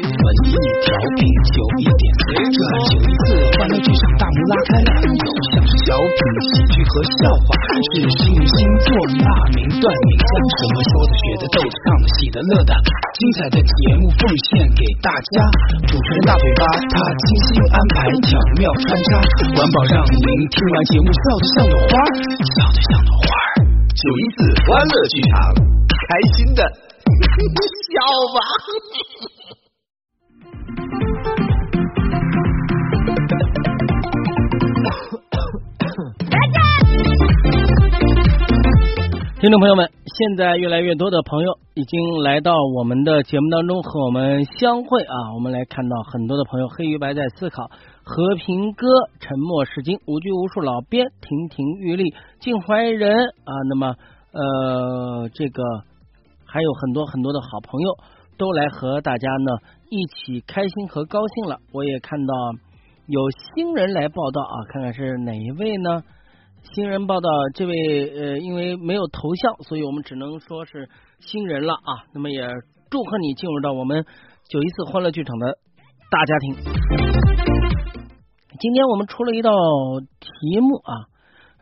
[0.00, 2.56] 文艺调频九一点四，这
[2.88, 7.52] 九一四欢乐剧场大幕拉开了，有像是小品、喜剧和笑话，
[7.92, 9.28] 是幸运星座、大
[9.60, 12.72] 名、段名，将什么说的、学的、逗的、唱的、喜的、乐的，
[13.20, 15.44] 精彩的节目奉献给大家。
[15.84, 16.64] 主持人大嘴巴，
[16.96, 19.20] 他精心安排，巧妙穿插，
[19.52, 21.92] 管保让您听完节目笑得像朵花，
[22.56, 23.28] 笑得像朵花。
[24.00, 25.30] 九一四欢乐剧场，
[26.08, 26.62] 开心的
[27.84, 28.00] 笑
[28.32, 28.40] 吧。
[39.38, 45.34] 听众朋友们，现在越来越多的朋友已经来到我们的节目当中和我们相会啊！
[45.34, 47.70] 我们来看到很多的朋友，黑与白在思考，
[48.10, 48.88] 和平哥、
[49.20, 53.94] 沉默是金、无拘无束老鳖、亭亭玉立、晋怀人啊，那么
[54.32, 55.62] 呃，这个
[56.44, 57.96] 还有很多很多的好朋友
[58.36, 59.58] 都来和大家呢
[59.90, 61.58] 一起开心和高兴了。
[61.72, 62.34] 我也看到
[63.06, 66.02] 有新人来报道啊，看看是哪一位呢？
[66.74, 67.74] 新人报道，这位
[68.10, 70.88] 呃，因为没有头像，所以我们只能说是
[71.20, 72.10] 新人了啊。
[72.12, 72.42] 那么也
[72.90, 74.04] 祝贺你进入到我们
[74.48, 75.46] 九一四欢乐剧场的
[76.10, 77.29] 大家庭。
[78.60, 79.50] 今天我们出了一道
[80.20, 81.08] 题目啊，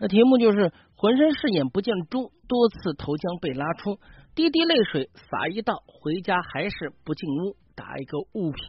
[0.01, 4.01] 那题目就是浑身是眼不见猪，多次投江被拉出，
[4.35, 8.65] 滴滴泪水洒一道，回家还是不进屋，打一个物品。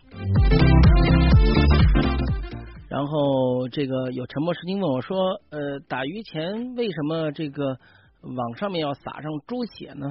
[2.87, 5.17] 然后这个有沉默时间问我说，
[5.49, 7.79] 呃，打鱼前为什么这个
[8.21, 10.05] 网上面要撒上猪血呢？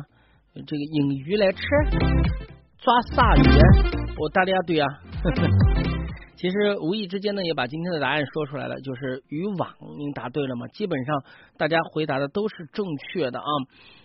[0.67, 1.61] 这个引鱼来吃，
[2.79, 4.13] 抓铩鱼？
[4.19, 4.89] 我大家对啊。
[5.23, 5.68] 呵 呵
[6.39, 9.69] 其实无意之间呢，也把今天的答案说出来了，就是渔网。
[9.99, 10.69] 您答对了吗？
[10.69, 11.25] 基本上
[11.59, 13.51] 大家回答的都是正确的啊。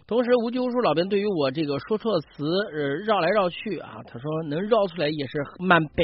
[0.07, 2.43] 同时，无拘无束老编对于我这个说错词，
[2.73, 6.03] 呃，绕来绕去啊，他说能绕出来也是蛮笨。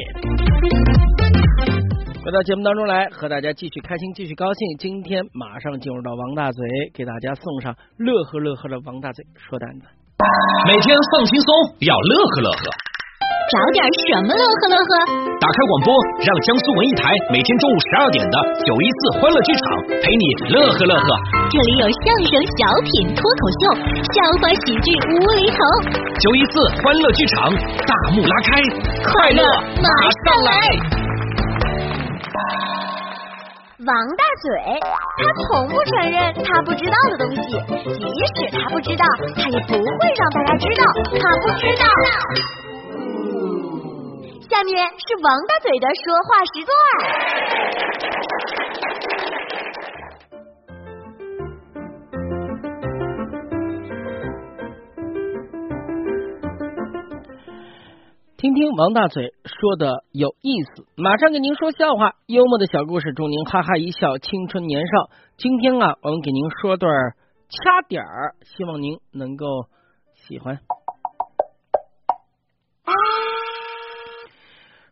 [2.23, 4.77] 回到节目当中来，和大家继续开心，继续高兴。
[4.77, 6.63] 今天马上进入到王大嘴，
[6.93, 9.87] 给大家送上乐呵乐呵的王大嘴说段子。
[10.67, 11.55] 每天放轻松，
[11.87, 12.98] 要乐呵乐呵。
[13.49, 14.91] 找点什么乐呵乐呵？
[15.41, 15.89] 打开广播，
[16.21, 21.09] 让江苏文艺台每天中午十二点的九一四欢乐剧场陪你乐呵乐呵。
[21.49, 23.73] 这里有相声、小品、脱口秀、
[24.13, 25.57] 笑话、喜剧无厘头。
[26.21, 27.49] 九一四欢乐剧场
[27.89, 28.61] 大幕拉开，
[29.01, 29.41] 快乐
[29.81, 29.89] 马
[30.21, 30.53] 上来。
[33.81, 34.77] 王大嘴，
[35.17, 37.41] 他从不承认他不知道的东西，
[37.97, 40.85] 即使他不知道，他也不会让大家知道
[41.17, 41.89] 他不知道。
[44.49, 46.73] 下面是王大嘴的说话时段
[58.37, 65.11] 听听王大嘴说的有意思，马上给您说笑话，幽默的小故事，祝您哈哈一笑，青春年少。
[65.37, 66.91] 今天啊，我们给您说段
[67.49, 69.45] 掐点儿，希望您能够
[70.27, 70.55] 喜欢。
[72.85, 72.93] 啊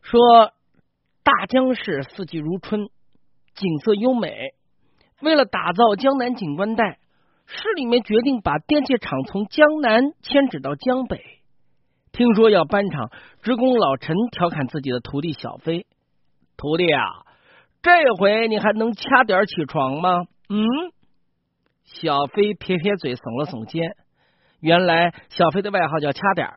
[0.10, 0.54] 说
[1.22, 2.88] 大江市四季如春，
[3.56, 4.54] 景色优美。
[5.20, 6.98] 为了打造江南景观带，
[7.46, 11.22] 市里面决定把电器厂从江南迁址到江北。
[12.14, 15.86] 听说要搬厂，职工老陈调侃自己的徒弟小飞
[16.56, 17.04] ：“徒弟啊，
[17.82, 20.66] 这回你还能掐点起床吗？”嗯，
[21.84, 23.98] 小飞撇撇嘴，耸了耸肩。
[24.62, 26.54] 原来小飞的外号叫掐点，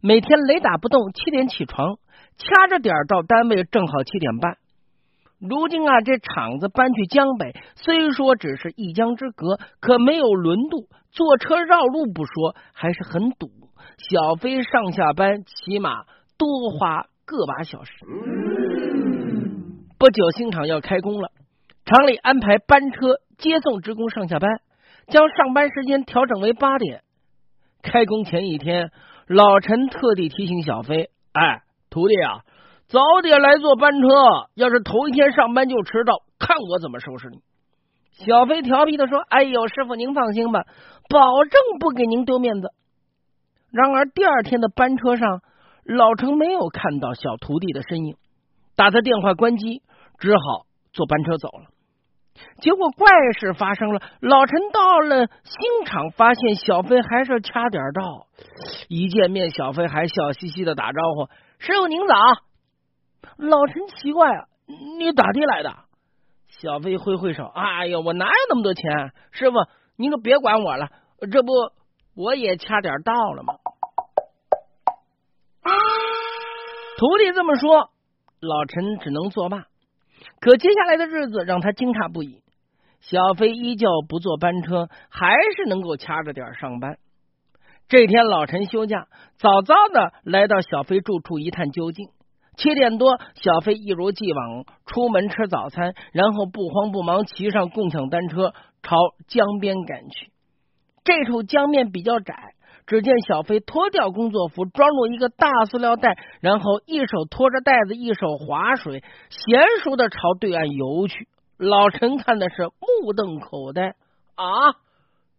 [0.00, 1.98] 每天雷打不动七点起床，
[2.38, 4.56] 掐着点到单位正好七点半。
[5.38, 13.50] 如今啊，这厂子搬去江北，虽说只是一江之隔，可没有轮渡，坐车绕路不说，还是很堵。
[13.98, 16.04] 小飞上下班起码
[16.38, 17.92] 多花个把小时。
[19.98, 21.30] 不久，新厂要开工了，
[21.84, 24.50] 厂里安排班车接送职工上下班，
[25.08, 27.02] 将上班时间调整为八点。
[27.82, 28.90] 开工前一天，
[29.26, 31.62] 老陈特地提醒小飞：“哎，
[31.96, 32.44] 徒弟啊，
[32.88, 34.06] 早点来坐班车，
[34.54, 37.38] 要是头一天上班就迟到，看我怎么收拾你。”
[38.12, 40.64] 小飞调皮的说：“哎呦，师傅您放心吧，
[41.08, 42.68] 保证不给您丢面子。”
[43.72, 45.40] 然而第二天的班车上，
[45.84, 48.16] 老陈没有看到小徒弟的身影，
[48.76, 49.80] 打他电话关机，
[50.18, 51.64] 只好坐班车走了。
[52.60, 58.26] 结果怪事发生了，老陈到了新厂，发现小飞还是掐点到。
[58.88, 62.14] 一见面，小飞还笑嘻嘻的打招呼：“师傅您早。”
[63.38, 64.46] 老陈奇怪啊，
[64.98, 65.74] 你咋地来的？
[66.48, 69.12] 小飞挥挥手：“哎呀，我哪有那么多钱？
[69.30, 69.56] 师傅，
[69.96, 70.88] 您就别管我了，
[71.30, 71.52] 这不
[72.14, 73.54] 我也掐点到了吗？”
[76.98, 77.90] 徒弟这么说，
[78.40, 79.66] 老陈只能作罢。
[80.40, 82.42] 可接下来的日子让他惊诧不已。
[83.00, 86.98] 小飞依旧不坐班车，还是能够掐着点上班。
[87.88, 89.06] 这天老陈休假，
[89.38, 92.08] 早早的来到小飞住处一探究竟。
[92.56, 98.96] 七点多，小飞一如既往出门吃早餐，然后不慌不忙骑上共享单车朝
[99.28, 100.32] 江边赶去。
[101.04, 102.54] 这处江面比较窄。
[102.86, 111.26] 只见小飞脱掉工作服，装入一个大塑料袋，然后一手拖着袋子，一手划水，娴熟的朝对岸游去。
[111.58, 113.96] 老陈看的是目瞪口呆
[114.36, 114.70] 啊！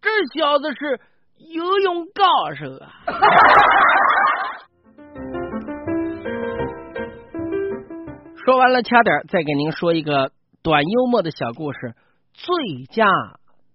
[0.01, 0.99] 这小子是
[1.37, 2.91] 游泳高手啊！
[8.43, 10.31] 说完了掐点，再给您说一个
[10.63, 11.93] 短幽默的小故事：
[12.33, 13.05] 最佳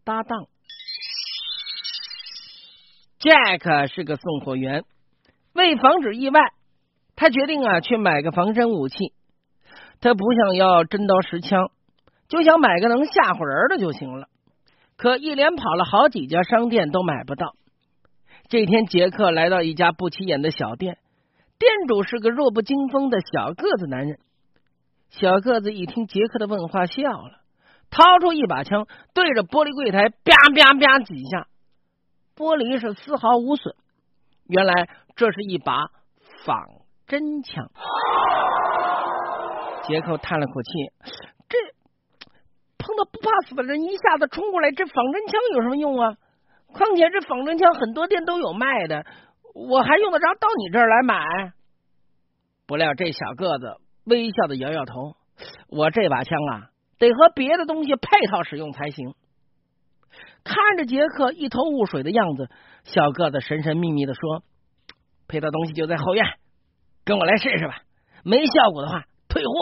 [0.04, 0.46] 搭档。
[3.20, 4.82] Jack 是个送货员，
[5.52, 6.40] 为防止意外，
[7.14, 9.12] 他决定啊去买个防身武器。
[10.00, 11.70] 他不想要真刀实枪，
[12.28, 14.26] 就想买个能吓唬人的就行了。
[15.02, 17.56] 可一连跑了好几家商店都买不到。
[18.48, 20.98] 这天，杰克来到一家不起眼的小店，
[21.58, 24.20] 店主是个弱不禁风的小个子男人。
[25.10, 27.40] 小个子一听杰克的问话，笑了，
[27.90, 31.48] 掏出一把枪，对着玻璃柜台啪啪啪几下。
[32.36, 33.74] 玻璃是丝毫无损，
[34.46, 35.86] 原来这是一把
[36.44, 36.64] 仿
[37.08, 37.72] 真枪。
[39.82, 40.70] 杰克叹了口气，
[42.82, 46.16] 碰到不怕死的人，一下子冲过来，这仿真枪有什么用啊？
[46.72, 49.06] 况且这仿真枪很多店都有卖的，
[49.54, 51.52] 我还用得着到你这儿来买？
[52.66, 55.14] 不料这小个子微笑的摇摇头，
[55.68, 59.14] 我这把枪啊，得和别的东西配套使用才行。
[60.44, 62.48] 看着杰克一头雾水的样子，
[62.84, 64.42] 小个子神神秘秘的说
[65.28, 66.24] ：“配套东西就在后院，
[67.04, 67.82] 跟我来试试吧。
[68.24, 69.52] 没效果的话，退货。”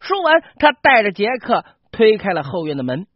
[0.00, 3.06] 说完，他带着杰克推开了后院的门。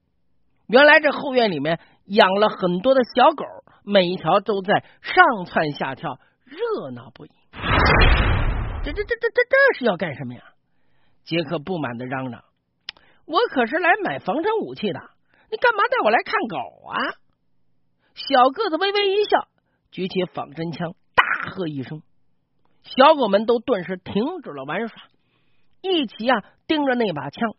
[0.69, 3.45] 原来这后院里面养了很多的小狗，
[3.83, 7.31] 每一条都在上蹿下跳，热闹不已。
[8.85, 10.43] 这这这这这这是要干什么呀？
[11.25, 12.45] 杰克不满的嚷嚷
[13.27, 15.01] ：“我可是来买防身武器的。”
[15.51, 16.57] 你干嘛带我来看狗
[16.89, 16.95] 啊？
[18.15, 19.49] 小个子微微一笑，
[19.91, 22.03] 举起仿真枪，大喝一声，
[22.83, 25.03] 小狗们都顿时停止了玩耍，
[25.83, 27.55] 一起啊盯着那把枪。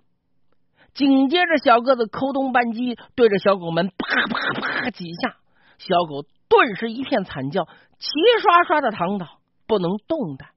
[0.98, 5.38] 紧接着，小个子扣动扳机，对着小狗们啪啪啪几下，
[5.78, 8.10] 小狗顿时一片惨叫，齐
[8.42, 10.50] 刷刷的躺倒，不能动弹。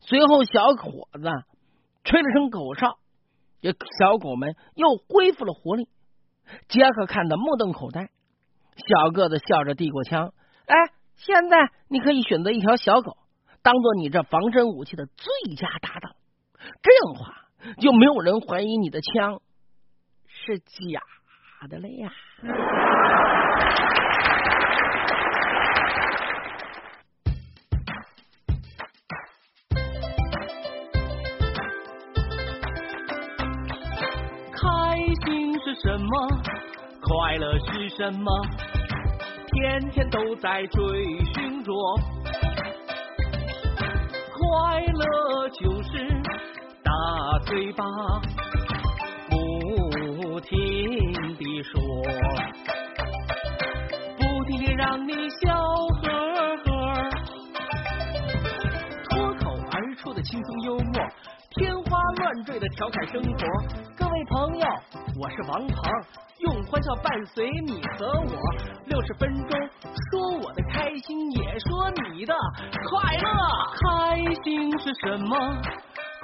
[0.00, 1.30] 随后，小伙子
[2.02, 2.98] 吹了声狗哨，
[3.60, 5.88] 这小狗们又恢复了活力。
[6.68, 8.10] 杰克看得目瞪口呆，
[8.76, 10.32] 小个子笑着递过枪
[10.66, 10.74] ：“哎，
[11.14, 13.16] 现在你可以选择一条小狗，
[13.62, 16.16] 当做你这防身武器的最佳搭档。
[16.82, 17.45] 这样的话，
[17.80, 19.40] 就没有人怀疑你的枪
[20.26, 21.00] 是假
[21.68, 22.12] 的了呀。”
[34.52, 36.28] 开心是什么
[37.02, 38.30] 快乐是什么？
[39.48, 41.72] 天天都在追寻着。
[44.32, 46.06] 快乐就是
[46.86, 46.92] 大
[47.46, 47.84] 嘴巴
[49.28, 50.56] 不停
[51.36, 51.80] 地说，
[54.16, 55.52] 不停地让你笑
[56.00, 56.06] 呵
[56.64, 57.10] 呵。
[59.10, 60.92] 脱口而出的轻松幽默，
[61.56, 63.30] 天花乱坠的调侃生活。
[63.96, 64.66] 各位朋友，
[65.20, 65.76] 我是王鹏，
[66.38, 68.30] 用欢笑伴随你和我。
[68.84, 69.58] 六十分钟，
[70.12, 72.32] 说我的开心，也说你的
[72.88, 73.28] 快乐。
[73.82, 75.36] 开心是什么？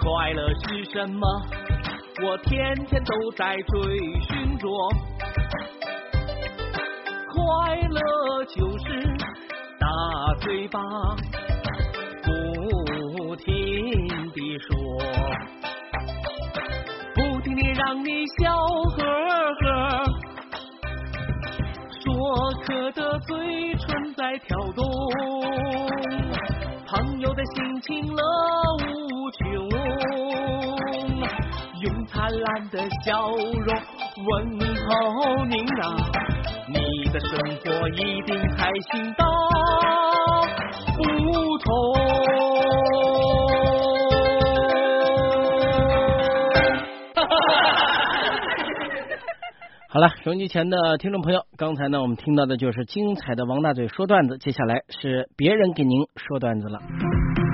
[0.03, 1.26] 快乐是什么？
[2.24, 4.68] 我天天都在追寻着。
[7.32, 9.00] 快乐就是
[9.78, 9.86] 大
[10.40, 10.80] 嘴巴。
[12.24, 13.46] 不停
[14.34, 14.76] 地说，
[17.14, 18.53] 不停地让你笑
[18.96, 19.05] 呵
[19.62, 19.64] 呵，
[22.03, 24.84] 说渴的嘴唇在跳动，
[26.86, 28.22] 朋友的心情乐
[28.84, 29.11] 无
[32.40, 33.44] 烂的笑容问
[34.86, 35.84] 候您啊，
[36.68, 39.24] 你的生活一定开心到
[40.96, 41.02] 不
[41.58, 41.70] 同。
[49.88, 56.78] 好了，收音机前的听众朋友，刚才呢，我们听到的就是精彩的王大嘴说段子，接下来是别人给您说段子了。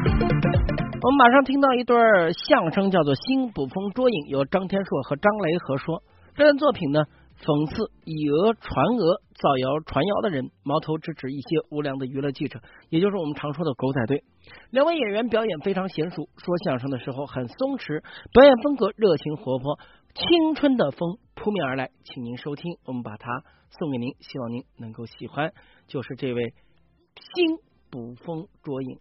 [0.01, 6.03] 我们马上听到一段相声，叫做《新捕风捉影》，由张天硕和张雷合说。
[6.37, 7.03] 这段作品呢，
[7.43, 14.23] 讽刺以讹传讹、造谣传谣的人，矛头直指一些无良的娱乐记者，也就是我们常说的狗仔队。
[14.71, 18.01] 两位演员表演非常娴熟，说相声的时候很松弛，
[18.33, 19.81] 表演风格热情活泼，
[20.15, 25.53] 青春的风扑面而来，请您收听，我们把它送给您，希望您能够喜欢。
[25.89, 26.55] 就是这位
[27.35, 27.59] 新
[27.91, 29.01] 捕风捉影。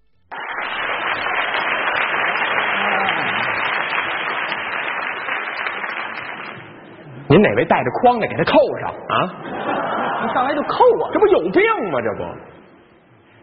[7.29, 10.23] 您哪位带着筐的，给他扣上啊！
[10.23, 11.99] 你上来就扣我，这不有病吗？
[12.01, 12.23] 这不，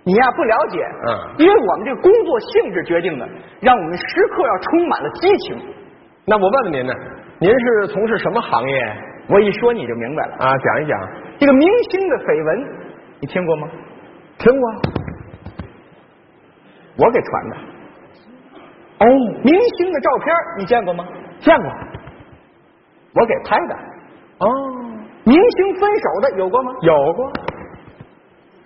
[0.04, 3.28] 你呀不了解，嗯，因为我们这个工作性质决定的，
[3.60, 4.04] 让我们时
[4.34, 5.58] 刻要充满了激情。
[6.26, 6.94] 那我问问您呢，
[7.38, 8.96] 您是从事什么行业？
[9.28, 10.56] 我一说你就明白了啊！
[10.56, 11.00] 讲一讲
[11.38, 12.66] 这个明星的绯闻，
[13.20, 13.68] 你听过吗？
[14.38, 14.70] 听过，
[16.96, 17.56] 我给传的。
[19.00, 19.06] 哦，
[19.42, 21.04] 明星的照片你见过吗？
[21.40, 21.70] 见过。
[23.14, 23.74] 我给拍的。
[24.38, 24.46] 哦，
[25.24, 26.72] 明星分手的有过吗？
[26.82, 27.26] 有过，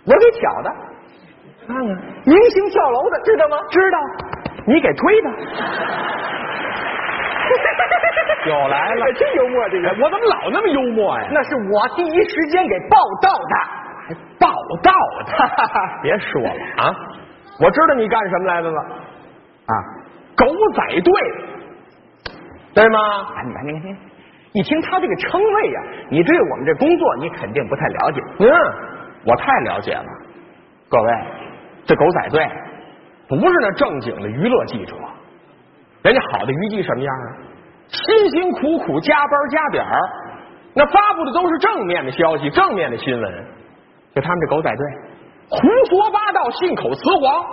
[0.06, 0.70] 我给挑的，
[1.66, 1.84] 看看
[2.24, 3.56] 明星跳楼的知道吗？
[3.70, 3.98] 知道，
[4.66, 5.30] 你给推的，
[8.46, 11.28] 又来了， 真幽默这个，我怎么老那么幽默呀？
[11.30, 13.54] 那是我第一时间给报道的，
[14.08, 14.48] 还报
[14.82, 14.90] 道
[15.26, 15.32] 的，
[16.02, 16.50] 别说了
[16.82, 16.96] 啊！
[17.60, 18.80] 我知道你干什么来的了。
[18.80, 19.74] 啊，
[20.36, 21.12] 狗仔队，
[22.72, 22.98] 对吗？
[23.36, 24.07] 啊，你看，你看，你看。
[24.58, 25.80] 一听他这个称谓呀，
[26.10, 28.20] 你对我们这工作你肯定不太了解。
[28.40, 28.50] 嗯，
[29.24, 30.06] 我太了解了。
[30.88, 31.12] 各位，
[31.86, 32.44] 这狗仔队
[33.28, 34.96] 不是那正经的娱乐记者，
[36.02, 37.26] 人家好的娱记什么样啊？
[37.86, 40.00] 辛辛苦苦加班加点儿，
[40.74, 43.46] 那发布的都是正面的消息、正面的新闻。
[44.12, 44.86] 就他们这狗仔队，
[45.50, 47.46] 胡说八道、信口雌黄，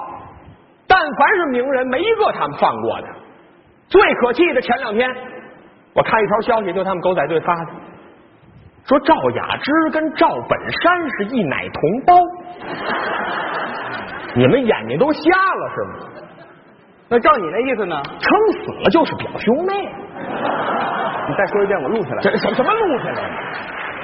[0.87, 3.07] 但凡是名人，没一个他们放过的。
[3.89, 5.07] 最可气的，前两天。
[5.95, 7.71] 我看一条消息，就他们狗仔队发的，
[8.85, 12.13] 说赵雅芝跟赵本山是一奶同胞，
[14.35, 16.11] 你们眼睛都瞎了是吗？
[17.07, 18.01] 那照你那意思呢？
[18.19, 19.73] 撑死了就是表兄妹。
[21.27, 22.21] 你再说一遍，我录下来。
[22.21, 23.21] 这什什么录下来？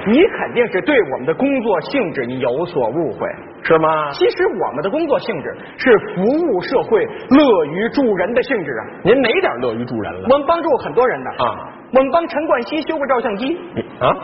[0.08, 3.28] 你肯定是对我们的工作性质你有所误会，
[3.64, 4.12] 是吗？
[4.12, 8.82] 其实我们的工作性质是服务社会、乐于助人的性质啊。
[9.04, 10.30] 您哪点乐于助人了？
[10.32, 11.70] 我们帮助很多人的啊。
[11.94, 13.58] 我们帮陈冠希修过照相机。
[14.00, 14.16] 啊，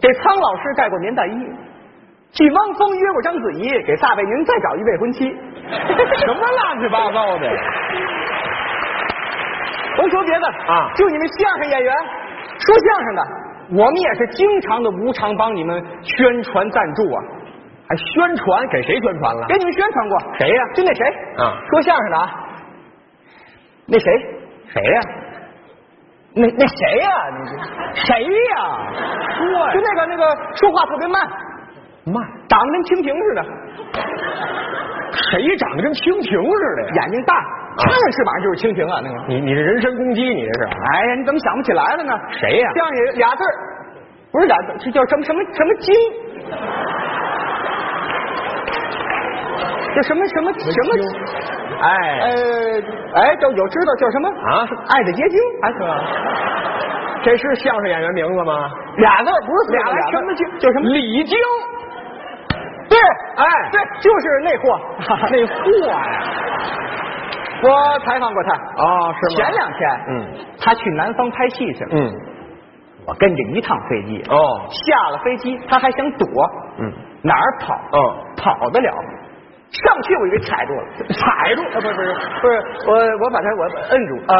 [0.00, 1.34] 给苍老师盖过年大衣，
[2.32, 5.24] 替汪峰约过章子怡，给撒贝宁再找一未婚妻，
[6.24, 7.48] 什么乱七八糟的？
[9.96, 11.94] 甭说别的啊，就你们相声演员
[12.58, 13.22] 说相声的，
[13.82, 17.22] 我们也是经常的无偿帮你们宣传赞助啊，
[17.88, 18.68] 还宣传？
[18.68, 19.46] 给谁宣传了？
[19.48, 20.64] 给你们宣传过，谁呀？
[20.74, 22.48] 就那谁啊，说相声的啊，
[23.86, 24.10] 那谁？
[24.72, 25.00] 谁呀？
[26.34, 27.08] 那那谁呀？
[27.36, 27.38] 你
[27.94, 28.56] 谁呀？
[29.36, 30.24] 说呀，就那个那个
[30.54, 31.22] 说话特别慢，
[32.06, 33.44] 慢，长得跟蜻蜓似的。
[35.30, 36.88] 谁长得跟蜻蜓似的呀？
[37.02, 37.34] 眼睛大，
[37.76, 39.00] 看着翅膀就是蜻蜓啊！
[39.04, 40.64] 那个，你你这人身攻击，你这是？
[40.64, 42.12] 哎呀，你怎么想不起来了呢？
[42.40, 42.70] 谁呀？
[42.74, 43.44] 相声俩字
[44.32, 45.94] 不是俩字，这叫什么什么什么金？
[49.94, 50.90] 这什么什么什么？
[51.80, 54.68] 哎，呃，哎，都有知道叫什么啊？
[54.94, 55.86] 爱的结晶，哎哥？
[57.22, 58.70] 这是相声演员名字吗？
[58.96, 60.58] 俩字不是俩字，什么晶？
[60.58, 60.88] 叫什么？
[60.90, 61.38] 李晶。
[62.88, 62.98] 对，
[63.36, 64.80] 哎，对，就是那货，
[65.30, 66.22] 那货呀。
[67.64, 68.50] 我采访过他
[68.82, 69.44] 哦，是吗？
[69.44, 70.26] 前两天，嗯，
[70.60, 72.12] 他去南方拍戏去了，嗯，
[73.06, 76.26] 我跟着一趟飞机，哦，下了飞机他还想躲，
[76.80, 76.92] 嗯，
[77.22, 77.74] 哪儿跑？
[77.92, 77.98] 嗯，
[78.36, 78.92] 跑得了？
[79.72, 81.62] 上去我就给踩住了，踩住？
[81.62, 84.36] 啊，不是不是不是，我我把他我摁住啊，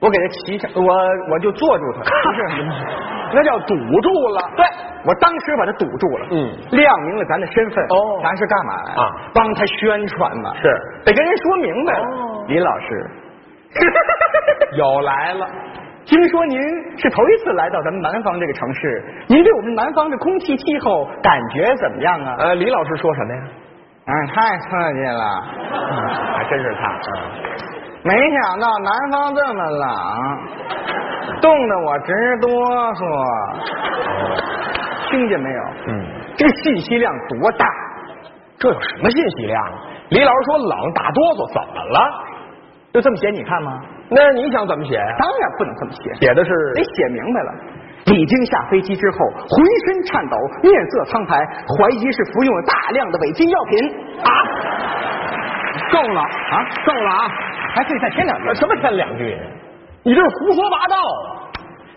[0.00, 0.94] 我给他骑上，我
[1.30, 2.64] 我就坐住他， 不是，
[3.34, 4.50] 那叫堵住了。
[4.56, 4.64] 对，
[5.04, 9.12] 我当时把他堵住了，嗯，亮明了咱的身份，哦，咱是干嘛来啊？
[9.34, 10.62] 帮他宣传嘛，是，
[11.04, 12.04] 得跟人说明白了。
[12.06, 13.10] 哦，李老师，
[14.76, 15.46] 有来了。
[16.06, 16.58] 听说您
[16.96, 22.36] 是头一次来到咱们南方这个城市，您对我们南方的空气气候感觉怎么样啊？
[22.38, 23.42] 呃，李老师说什么呀？
[24.10, 25.22] 嗯，太客气了，
[26.34, 26.82] 还真是他。
[28.04, 29.86] 没想到南方这么冷，
[31.42, 32.48] 冻得我直哆
[32.94, 33.02] 嗦。
[35.10, 35.62] 听见没有？
[35.88, 36.06] 嗯，
[36.36, 37.66] 这信息量多大？
[38.58, 39.62] 这有什么信息量？
[40.08, 41.98] 李老师说冷打哆嗦，怎么了？
[42.94, 43.78] 就这么写，你看吗？
[44.08, 45.16] 那你想怎么写呀？
[45.18, 47.52] 当然不能这么写，写的是得写明白了。
[48.10, 53.78] 李菁下飞机之后，浑身颤抖，面色苍白，怀疑是服用了大量的违禁药品
[54.22, 54.30] 啊！
[55.92, 57.28] 够了啊，够了啊！
[57.74, 58.54] 还可以再添两句？
[58.54, 59.36] 什么添两句？
[60.04, 60.96] 你这是胡说八道！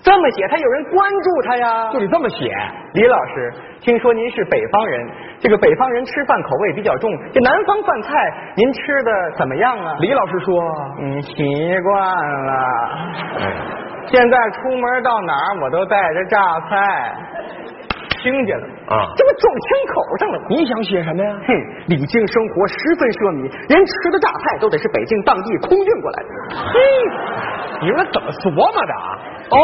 [0.04, 1.92] 这么写，他有人关注他呀。
[1.94, 2.52] 就你这么写，
[2.94, 5.10] 李老师，听说您是北方人，
[5.40, 8.10] 这个北方人吃饭口味比较重，这南方饭菜
[8.56, 9.96] 您吃的怎么样啊？
[10.00, 10.60] 李老师说，
[11.00, 11.34] 嗯，习
[11.84, 13.91] 惯了。
[14.12, 16.38] 现在出门到哪儿我都带着榨
[16.70, 17.16] 菜，
[18.22, 19.08] 听见了啊？
[19.16, 20.46] 这不撞枪口上了吗？
[20.50, 21.32] 你想写什么呀？
[21.48, 21.54] 哼，
[21.88, 26.30] 李菁生活十分奢靡，连吃的榨菜都得是北京当地空运过来的。
[26.76, 26.80] 嘿，
[27.82, 29.16] 你说怎么琢磨的啊？
[29.56, 29.58] 哦，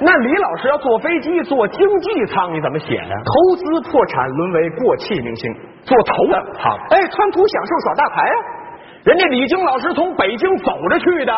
[0.00, 3.12] 那李老师要坐飞机坐经济舱，你怎么写呀？
[3.20, 3.62] 投资
[3.92, 5.52] 破产，沦为过气明星，
[5.84, 6.72] 坐头等舱。
[6.88, 8.36] 哎，川图享受耍大牌啊！
[9.04, 11.32] 人家李菁老师从北京走着去的。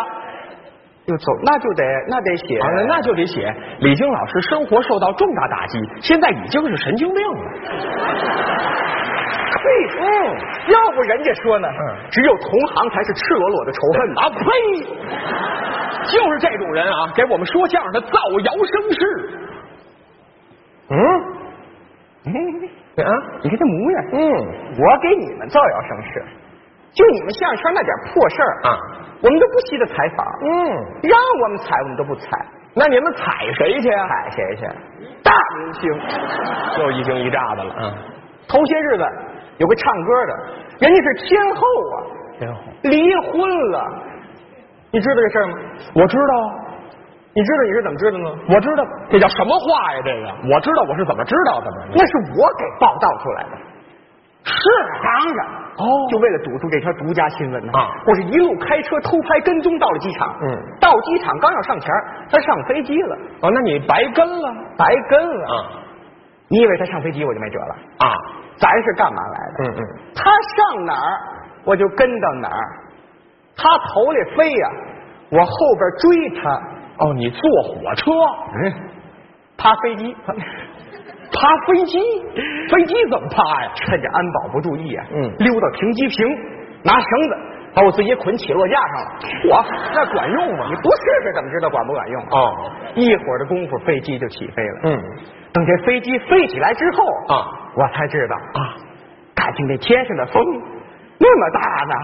[1.11, 3.53] 就走，那就得那得写，啊、那就得写。
[3.81, 7.51] 李菁老师生活受到重大打击，现在已经是神经病了。
[9.63, 9.65] 嘿，
[9.99, 10.05] 嗯，
[10.69, 14.31] 要不人家说呢，嗯，只有同行才是赤裸裸的仇恨啊！
[14.31, 14.45] 呸，
[16.07, 18.09] 就是这种人啊，给我们说相声的造
[18.45, 19.01] 谣生事。
[20.91, 20.97] 嗯，
[23.05, 23.11] 啊，
[23.43, 24.19] 你看这模样，嗯，
[24.79, 26.25] 我给你们造谣生事，
[26.93, 28.79] 就你们相声圈那点破事儿啊。
[29.23, 30.49] 我们都不稀得采访，嗯，
[31.03, 32.27] 让我们采我们都不采，
[32.75, 34.09] 那你们采谁去啊？
[34.09, 34.65] 采谁去？
[35.23, 35.91] 大明星，
[36.79, 37.75] 又一惊一乍的了。
[37.79, 37.93] 嗯，
[38.49, 39.05] 头些日子
[39.59, 40.35] 有个唱歌的，
[40.81, 41.97] 人家是天后啊，
[42.39, 43.93] 天后离婚了，
[44.91, 45.55] 你知道这事儿吗？
[45.95, 46.55] 我知道，
[47.35, 48.31] 你知道你是怎么知道吗？
[48.49, 50.01] 我知道，这叫什么话呀？
[50.03, 51.93] 这个我知道，我是怎么知道的吗？
[51.95, 53.51] 那是我给报道出来的。
[54.43, 54.53] 是，
[55.03, 57.73] 当然哦，就为了堵住这条独家新闻呢。
[57.73, 60.35] 啊，我是一路开车偷拍跟踪到了机场。
[60.43, 60.49] 嗯，
[60.81, 61.91] 到机场刚要上前，
[62.31, 63.17] 他上飞机了。
[63.43, 65.55] 哦，那你白跟了，白跟了。
[65.55, 65.55] 啊，
[66.49, 67.75] 你以为他上飞机我就没辙了？
[67.99, 68.13] 啊，
[68.57, 69.55] 咱是干嘛来的？
[69.65, 69.83] 嗯嗯，
[70.15, 71.19] 他上哪儿
[71.65, 72.65] 我就跟到哪儿，
[73.57, 74.73] 他头里飞呀、啊，
[75.33, 76.51] 我后边追他。
[77.05, 78.11] 哦，你坐火车？
[78.63, 78.73] 嗯，
[79.57, 80.17] 趴飞机。
[81.33, 81.99] 趴飞机，
[82.69, 83.71] 飞机怎么趴呀？
[83.75, 86.27] 趁着安保不注意啊，嗯，溜到停机坪，
[86.83, 87.37] 拿绳子
[87.75, 89.09] 把我自己捆起落架上了。
[89.51, 89.65] 我
[89.95, 90.67] 那管用吗？
[90.69, 92.23] 你不试试怎么知道管不管用？
[92.31, 94.81] 哦，一会儿的功夫，飞机就起飞了。
[94.85, 95.03] 嗯，
[95.53, 97.05] 等这飞机飞起来之后
[97.35, 98.75] 啊，我才知道啊，
[99.35, 100.43] 感情这天上的风
[101.19, 101.95] 那么大呢。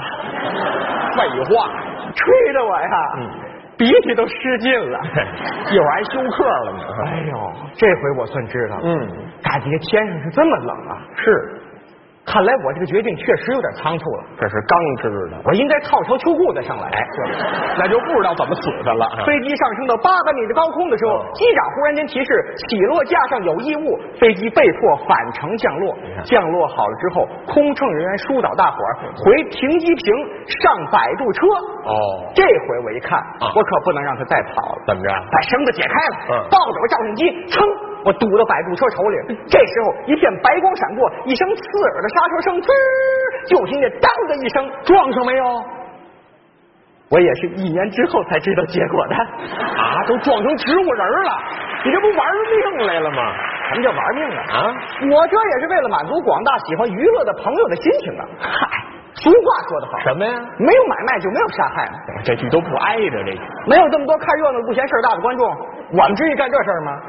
[1.16, 1.70] 废话，
[2.14, 2.88] 吹的我呀。
[3.18, 3.30] 嗯。
[3.78, 4.98] 鼻涕都失禁了，
[5.70, 6.78] 一会儿还休克了呢。
[7.06, 8.82] 哎呦，这回我算知道了。
[8.84, 9.08] 嗯，
[9.42, 10.98] 感觉天上是这么冷啊！
[11.16, 11.60] 是，
[12.26, 14.24] 看来我这个决定确实有点仓促了。
[14.36, 16.90] 这是刚知道，我应该套条秋裤再上来。
[17.78, 19.06] 那就不知道怎么死的了。
[19.24, 25.94] 飞机上升到八百米的高空的时候，机长忽然间提示起落架上有异物，飞机被迫返程降落。
[26.24, 28.90] 降落好了之后，空乘人员疏导大伙儿
[29.22, 30.14] 回停机坪
[30.60, 31.46] 上摆渡车。
[31.86, 34.82] 哦，这回我一看，我可不能让他再跑了。
[34.84, 35.08] 怎么着？
[35.30, 37.62] 把绳子解开了，嗯，抱着我照相机，噌，
[38.06, 39.16] 我堵到摆渡车头里。
[39.50, 42.68] 这时候一片白光闪过，一声刺耳的刹车声，滋，
[43.48, 45.44] 就听见当的一声，撞上没有？
[47.08, 49.14] 我也是一年之后才知道结果的。
[49.14, 51.30] 啊，都撞成植物人了！
[51.84, 52.26] 你这不玩
[52.78, 53.22] 命来了吗？
[53.70, 54.42] 什么叫玩命啊？
[54.50, 54.74] 啊，
[55.10, 58.26] 我这也是为了满足广大喜欢娱乐的朋友的心情啊！
[58.40, 58.66] 嗨，
[59.14, 60.32] 俗话说得好，什么呀？
[60.58, 61.92] 没有买卖就没有杀害嘛。
[62.24, 65.48] 这句都不挨着，这句没有这么多看热闹不嫌事儿大的观众，
[65.92, 67.00] 我们至于干这事儿吗？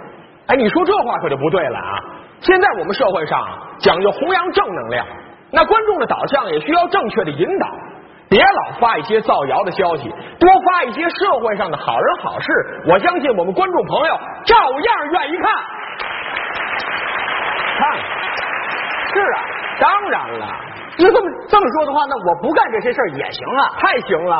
[0.48, 2.00] 哎，你说这话可就不对了啊！
[2.40, 3.46] 现在我们社会上
[3.80, 5.06] 讲究弘扬正能量，
[5.52, 7.68] 那观众的导向也需要正确的引导。
[8.30, 12.48] 别老发一些造谣的消息，多发一些社会上的好人好事。
[12.86, 15.54] 我相信我们观众朋友照样愿意看。
[17.80, 17.98] 看，
[19.14, 19.40] 是啊，
[19.80, 20.46] 当然了。
[20.98, 24.38] 要这么这么说的话，那我不干这些事儿也行啊，太行了。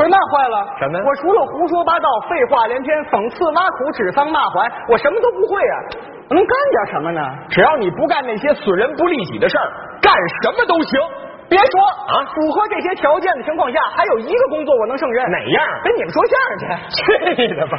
[0.00, 0.96] 可是那坏了，什么？
[1.04, 5.76] 我除了胡说八道、废话连篇、讽刺、挖苦、指桑骂槐，我什么都不会啊。
[6.30, 7.20] 我能干点什么呢？
[7.50, 9.68] 只要你不干那些损人不利己的事儿，
[10.00, 10.98] 干什么都行。
[11.50, 15.30] 别说啊，符合这些条件的情况下，还有一个工作我能胜任。
[15.30, 15.68] 哪样？
[15.84, 17.36] 跟你们说相声去。
[17.36, 17.76] 去你的吧！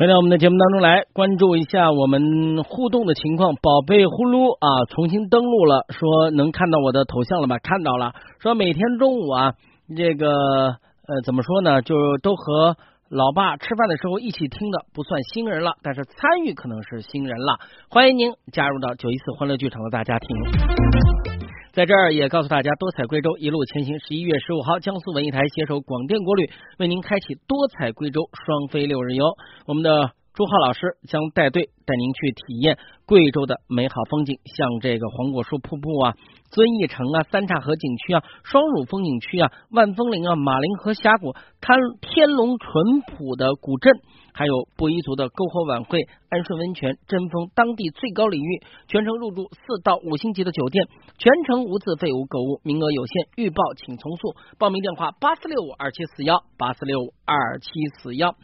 [0.00, 3.52] 回到我们的节目当中来，关注一下我们互动的情况。
[3.56, 7.58] 宝贝呼噜啊，重新登录了，说能看到我的头像了吗？
[7.58, 8.14] 看到了。
[8.38, 9.52] 说每天中午啊，
[9.94, 11.82] 这个呃怎么说呢？
[11.82, 12.78] 就都和
[13.10, 17.58] 老爸吃饭的时候一起听的，不算新人了，但是参与可能是新人了。
[17.90, 21.39] 欢迎您加入到九一四欢乐剧场的大家庭。
[21.72, 24.00] 在这儿也告诉大家，多彩贵州一路前行。
[24.00, 29.24] 十一月十五号，江苏文艺台携手广电国旅，为您开启多彩贵州双飞六日游。
[29.66, 36.14] 我们的朱浩老师将带队带您去体验贵州的美好风景，像这个黄果树瀑布啊、
[36.50, 43.92] 遵义城啊、三岔河景区啊、双乳风景区啊、万峰林啊、马林河峡谷、滩天龙淳朴的古镇。
[44.32, 50.86] 还有布依族的篝火晚会、安顺温泉、贞丰当地最高领域，全程入住四到五星级的酒店，
[51.18, 54.34] 全程无自费无购物，名额有限，预报请从速。
[54.58, 58.34] 报名电话八四六五二七四幺八四六五二七四幺。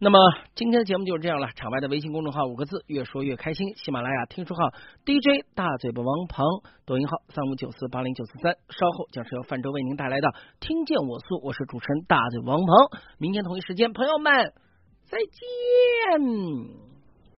[0.00, 0.18] 那么
[0.54, 1.48] 今天的节目就是这样了。
[1.56, 3.74] 场外的微信公众号五个字，越说越开心。
[3.74, 4.60] 喜马拉雅听书号
[5.04, 6.46] DJ 大嘴巴王鹏，
[6.86, 8.54] 抖音号三五九四八零九四三。
[8.70, 10.28] 稍后将是由范舟为您带来的
[10.60, 13.00] 听见我诉，我是主持人大嘴王鹏。
[13.18, 14.52] 明天同一时间，朋友们。
[15.08, 16.87] 再见。